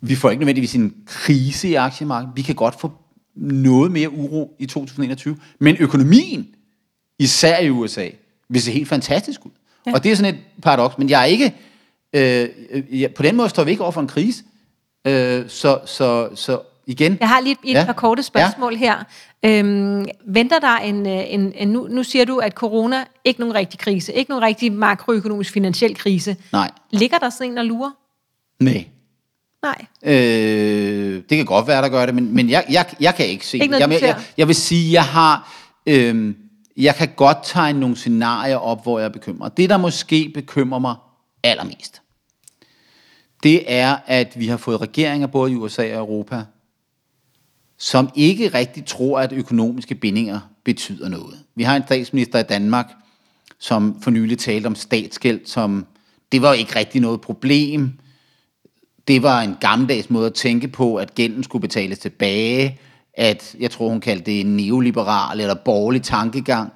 vi 0.00 0.14
får 0.14 0.30
ikke 0.30 0.40
nødvendigvis 0.40 0.74
en 0.74 0.94
krise 1.06 1.68
i 1.68 1.74
aktiemarkedet. 1.74 2.36
Vi 2.36 2.42
kan 2.42 2.54
godt 2.54 2.80
få 2.80 2.92
noget 3.34 3.92
mere 3.92 4.10
uro 4.10 4.56
i 4.58 4.66
2021. 4.66 5.36
Men 5.58 5.76
økonomien, 5.80 6.48
især 7.18 7.58
i 7.58 7.70
USA, 7.70 8.08
vil 8.48 8.62
se 8.62 8.70
helt 8.72 8.88
fantastisk 8.88 9.46
ud. 9.46 9.50
Ja. 9.86 9.92
Og 9.92 10.04
det 10.04 10.12
er 10.12 10.16
sådan 10.16 10.34
et 10.34 10.40
paradoks. 10.62 10.98
Men 10.98 11.10
jeg 11.10 11.20
er 11.20 11.24
ikke... 11.24 11.54
Øh, 12.12 12.48
jeg, 13.00 13.14
på 13.14 13.22
den 13.22 13.36
måde 13.36 13.48
står 13.48 13.64
vi 13.64 13.70
ikke 13.70 13.82
over 13.82 13.92
for 13.92 14.00
en 14.00 14.06
krise. 14.06 14.44
Øh, 15.06 15.48
så, 15.48 15.78
så, 15.86 16.28
så 16.34 16.60
igen... 16.86 17.16
Jeg 17.20 17.28
har 17.28 17.40
lige 17.40 17.56
et, 17.64 17.70
et 17.70 17.74
Ja. 17.74 17.84
par 17.84 17.92
korte 17.92 18.22
spørgsmål 18.22 18.72
ja. 18.72 18.78
her. 18.78 19.04
Øhm, 19.44 20.06
venter 20.26 20.58
der 20.58 20.76
en, 20.76 21.06
øh, 21.06 21.24
en, 21.34 21.52
en 21.56 21.68
nu, 21.68 21.86
nu 21.90 22.02
siger 22.02 22.24
du, 22.24 22.38
at 22.38 22.52
corona 22.52 23.04
ikke 23.24 23.40
nogen 23.40 23.54
rigtig 23.54 23.80
krise, 23.80 24.12
ikke 24.12 24.30
nogen 24.30 24.44
rigtig 24.44 24.72
makroøkonomisk 24.72 25.52
finansiel 25.52 25.94
krise. 25.96 26.36
Nej. 26.52 26.70
Ligger 26.90 27.18
der 27.18 27.30
sådan 27.30 27.52
en 27.52 27.58
og 27.58 27.64
lurer? 27.64 27.90
Nej. 28.60 28.86
Nej. 29.62 29.86
Øh, 30.02 31.22
det 31.30 31.36
kan 31.36 31.44
godt 31.44 31.66
være, 31.66 31.82
der 31.82 31.88
gør 31.88 32.06
det, 32.06 32.14
men, 32.14 32.34
men 32.34 32.50
jeg, 32.50 32.64
jeg, 32.70 32.86
jeg 33.00 33.14
kan 33.14 33.26
ikke 33.26 33.46
se 33.46 33.58
Ikke 33.58 33.66
noget, 33.66 33.92
jeg, 33.92 34.02
jeg, 34.02 34.22
jeg 34.36 34.46
vil 34.46 34.56
sige, 34.56 34.92
jeg 34.92 35.04
har... 35.04 35.54
Øh, 35.86 36.34
jeg 36.76 36.94
kan 36.94 37.08
godt 37.16 37.38
tegne 37.44 37.80
nogle 37.80 37.96
scenarier 37.96 38.56
op, 38.56 38.82
hvor 38.82 38.98
jeg 38.98 39.06
er 39.06 39.12
bekymret. 39.12 39.56
Det, 39.56 39.70
der 39.70 39.76
måske 39.76 40.30
bekymrer 40.34 40.78
mig 40.78 40.94
allermest, 41.42 42.02
det 43.42 43.72
er, 43.72 43.96
at 44.06 44.38
vi 44.38 44.46
har 44.46 44.56
fået 44.56 44.80
regeringer 44.80 45.26
både 45.26 45.52
i 45.52 45.54
USA 45.54 45.82
og 45.82 45.98
Europa, 45.98 46.42
som 47.78 48.10
ikke 48.14 48.48
rigtig 48.48 48.84
tror, 48.84 49.20
at 49.20 49.32
økonomiske 49.32 49.94
bindinger 49.94 50.40
betyder 50.64 51.08
noget. 51.08 51.38
Vi 51.54 51.62
har 51.62 51.76
en 51.76 51.82
statsminister 51.86 52.38
i 52.38 52.42
Danmark, 52.42 52.86
som 53.58 54.02
for 54.02 54.10
nylig 54.10 54.38
talte 54.38 54.66
om 54.66 54.74
statsgæld, 54.74 55.40
som 55.46 55.86
det 56.32 56.42
var 56.42 56.52
ikke 56.52 56.76
rigtig 56.76 57.00
noget 57.00 57.20
problem. 57.20 57.98
Det 59.08 59.22
var 59.22 59.40
en 59.40 59.56
gammeldags 59.60 60.10
måde 60.10 60.26
at 60.26 60.34
tænke 60.34 60.68
på, 60.68 60.96
at 60.96 61.14
gælden 61.14 61.42
skulle 61.42 61.62
betales 61.62 61.98
tilbage, 61.98 62.80
at 63.14 63.56
jeg 63.60 63.70
tror, 63.70 63.88
hun 63.88 64.00
kaldte 64.00 64.26
det 64.26 64.40
en 64.40 64.56
neoliberal 64.56 65.40
eller 65.40 65.54
borgerlig 65.54 66.02
tankegang. 66.02 66.72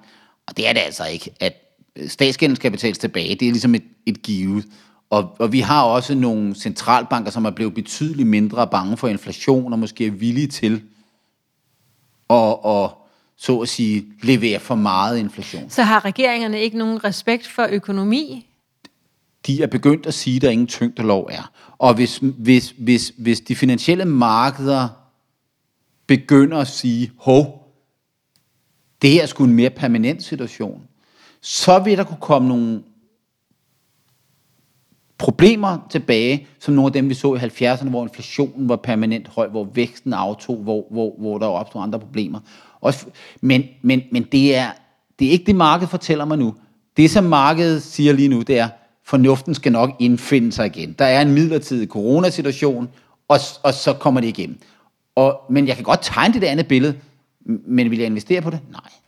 Og 0.46 0.56
det 0.56 0.68
er 0.68 0.72
det 0.72 0.80
altså 0.80 1.04
ikke, 1.04 1.30
at 1.40 1.54
øh, 1.96 2.08
statsgælden 2.08 2.56
skal 2.56 2.70
betales 2.70 2.98
tilbage. 2.98 3.34
Det 3.34 3.48
er 3.48 3.52
ligesom 3.52 3.74
et, 3.74 3.84
et 4.06 4.22
givet. 4.22 4.64
Og, 5.10 5.36
og 5.38 5.52
vi 5.52 5.60
har 5.60 5.82
også 5.82 6.14
nogle 6.14 6.54
centralbanker, 6.54 7.30
som 7.30 7.44
er 7.44 7.50
blevet 7.50 7.74
betydeligt 7.74 8.28
mindre 8.28 8.66
bange 8.66 8.96
for 8.96 9.08
inflation, 9.08 9.72
og 9.72 9.78
måske 9.78 10.06
er 10.06 10.10
villige 10.10 10.46
til 10.46 10.82
at, 12.30 12.56
at 12.66 12.90
så 13.36 13.58
at 13.58 13.68
sige, 13.68 14.04
levere 14.22 14.60
for 14.60 14.74
meget 14.74 15.18
inflation. 15.18 15.70
Så 15.70 15.82
har 15.82 16.04
regeringerne 16.04 16.60
ikke 16.60 16.78
nogen 16.78 17.04
respekt 17.04 17.46
for 17.46 17.66
økonomi? 17.70 18.46
De 19.46 19.62
er 19.62 19.66
begyndt 19.66 20.06
at 20.06 20.14
sige, 20.14 20.36
at 20.36 20.42
der 20.42 20.50
ingen 20.50 20.66
tyngdelov 20.66 21.28
er. 21.32 21.50
Og 21.78 21.94
hvis, 21.94 22.20
hvis, 22.22 22.74
hvis, 22.78 23.12
hvis 23.18 23.40
de 23.40 23.56
finansielle 23.56 24.04
markeder 24.04 24.88
begynder 26.06 26.58
at 26.58 26.68
sige, 26.68 27.12
hov, 27.18 27.62
det 29.02 29.10
her 29.10 29.22
er 29.22 29.26
sgu 29.26 29.44
en 29.44 29.52
mere 29.52 29.70
permanent 29.70 30.22
situation, 30.22 30.82
så 31.40 31.78
vil 31.78 31.98
der 31.98 32.04
kunne 32.04 32.20
komme 32.20 32.48
nogle 32.48 32.82
problemer 35.18 35.78
tilbage, 35.90 36.46
som 36.58 36.74
nogle 36.74 36.86
af 36.86 36.92
dem, 36.92 37.08
vi 37.08 37.14
så 37.14 37.34
i 37.34 37.38
70'erne, 37.38 37.88
hvor 37.88 38.02
inflationen 38.02 38.68
var 38.68 38.76
permanent 38.76 39.28
høj, 39.28 39.48
hvor 39.48 39.64
væksten 39.64 40.12
aftog, 40.12 40.56
hvor, 40.56 40.86
hvor, 40.90 41.14
hvor 41.18 41.38
der 41.38 41.46
opstod 41.46 41.82
andre 41.82 41.98
problemer. 42.00 42.40
Også, 42.80 43.06
men 43.40 43.64
men, 43.82 44.02
men 44.12 44.22
det, 44.32 44.56
er, 44.56 44.70
det 45.18 45.26
er 45.26 45.30
ikke 45.30 45.44
det, 45.44 45.56
markedet 45.56 45.90
fortæller 45.90 46.24
mig 46.24 46.38
nu. 46.38 46.54
Det, 46.96 47.10
som 47.10 47.24
markedet 47.24 47.82
siger 47.82 48.12
lige 48.12 48.28
nu, 48.28 48.42
det 48.42 48.58
er, 48.58 48.68
fornuften 49.12 49.54
skal 49.54 49.72
nok 49.72 49.90
indfinde 49.98 50.52
sig 50.52 50.66
igen. 50.66 50.94
Der 50.98 51.04
er 51.04 51.22
en 51.22 51.32
midlertidig 51.32 51.88
coronasituation, 51.88 52.88
og, 53.28 53.38
og 53.62 53.74
så 53.74 53.92
kommer 53.92 54.20
det 54.20 54.28
igennem. 54.28 54.58
Og, 55.14 55.40
men 55.50 55.68
jeg 55.68 55.74
kan 55.74 55.84
godt 55.84 56.00
tegne 56.02 56.34
det 56.34 56.44
andet 56.44 56.68
billede, 56.68 56.94
men 57.66 57.90
vil 57.90 57.98
jeg 57.98 58.06
investere 58.06 58.42
på 58.42 58.50
det? 58.50 58.60
Nej 58.70 59.01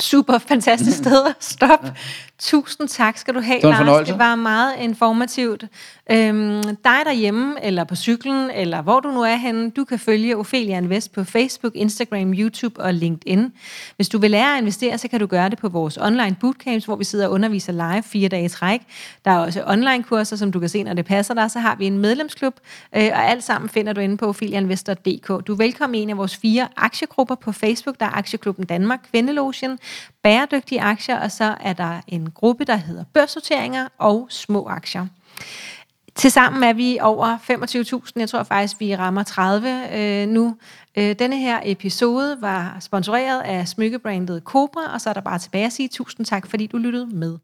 super 0.00 0.38
fantastisk 0.38 0.96
sted 0.96 1.26
at 1.26 1.34
stoppe. 1.40 1.92
Tusind 2.38 2.88
tak 2.88 3.18
skal 3.18 3.34
du 3.34 3.40
have, 3.40 3.60
det 3.60 3.86
Lars. 3.86 4.08
Det 4.08 4.18
var 4.18 4.34
meget 4.34 4.74
informativt. 4.78 5.64
Øhm, 6.10 6.62
dig 6.62 6.98
derhjemme, 7.04 7.64
eller 7.64 7.84
på 7.84 7.96
cyklen, 7.96 8.50
eller 8.50 8.82
hvor 8.82 9.00
du 9.00 9.10
nu 9.10 9.22
er 9.22 9.34
henne, 9.34 9.70
du 9.70 9.84
kan 9.84 9.98
følge 9.98 10.36
Ophelia 10.36 10.78
Invest 10.78 11.12
på 11.12 11.24
Facebook, 11.24 11.72
Instagram, 11.74 12.32
YouTube 12.32 12.80
og 12.80 12.94
LinkedIn. 12.94 13.52
Hvis 13.96 14.08
du 14.08 14.18
vil 14.18 14.30
lære 14.30 14.54
at 14.54 14.60
investere, 14.60 14.98
så 14.98 15.08
kan 15.08 15.20
du 15.20 15.26
gøre 15.26 15.48
det 15.48 15.58
på 15.58 15.68
vores 15.68 15.98
online 15.98 16.36
bootcamps, 16.40 16.84
hvor 16.84 16.96
vi 16.96 17.04
sidder 17.04 17.26
og 17.26 17.32
underviser 17.32 17.72
live 17.72 18.02
fire 18.02 18.28
dage 18.28 18.44
i 18.44 18.48
træk. 18.48 18.80
Der 19.24 19.30
er 19.30 19.38
også 19.38 19.62
online-kurser, 19.66 20.36
som 20.36 20.52
du 20.52 20.60
kan 20.60 20.68
se, 20.68 20.82
når 20.82 20.94
det 20.94 21.04
passer 21.04 21.34
dig. 21.34 21.50
Så 21.50 21.58
har 21.58 21.76
vi 21.76 21.86
en 21.86 21.98
medlemsklub, 21.98 22.54
øh, 22.96 23.10
og 23.12 23.30
alt 23.30 23.44
sammen 23.44 23.68
finder 23.68 23.92
du 23.92 24.00
inde 24.00 24.16
på 24.16 24.26
opheliainvestor.dk. 24.26 25.46
Du 25.46 25.52
er 25.52 25.56
velkommen 25.56 25.94
i 25.94 25.98
en 25.98 26.10
af 26.10 26.16
vores 26.16 26.36
fire 26.36 26.68
aktiegrupper 26.76 27.34
på 27.34 27.52
Facebook. 27.52 28.00
Der 28.00 28.06
er 28.06 28.10
Aktieklubben 28.10 28.64
Danmark, 28.64 29.00
Kvindelogen, 29.10 29.78
Bæredygtige 30.22 30.80
Aktier, 30.80 31.18
og 31.18 31.32
så 31.32 31.54
er 31.60 31.72
der 31.72 32.00
en 32.06 32.30
gruppe, 32.30 32.64
der 32.64 32.76
hedder 32.76 33.04
Børssorteringer 33.14 33.88
og 33.98 34.26
Små 34.30 34.66
Aktier. 34.68 35.06
Tilsammen 36.14 36.62
er 36.62 36.72
vi 36.72 36.98
over 37.00 37.38
25.000. 38.06 38.12
Jeg 38.16 38.28
tror 38.28 38.42
faktisk, 38.42 38.80
vi 38.80 38.96
rammer 38.96 39.22
30 39.22 39.68
øh, 39.92 40.28
nu. 40.28 40.56
Øh, 40.96 41.18
denne 41.18 41.38
her 41.38 41.60
episode 41.64 42.36
var 42.40 42.76
sponsoreret 42.80 43.40
af 43.40 43.68
smykkebrandet 43.68 44.42
Cobra, 44.44 44.94
og 44.94 45.00
så 45.00 45.08
er 45.08 45.14
der 45.14 45.20
bare 45.20 45.38
tilbage 45.38 45.66
at 45.66 45.72
sige 45.72 45.88
tusind 45.88 46.26
tak, 46.26 46.46
fordi 46.46 46.66
du 46.66 46.76
lyttede 46.78 47.06
med. 47.06 47.38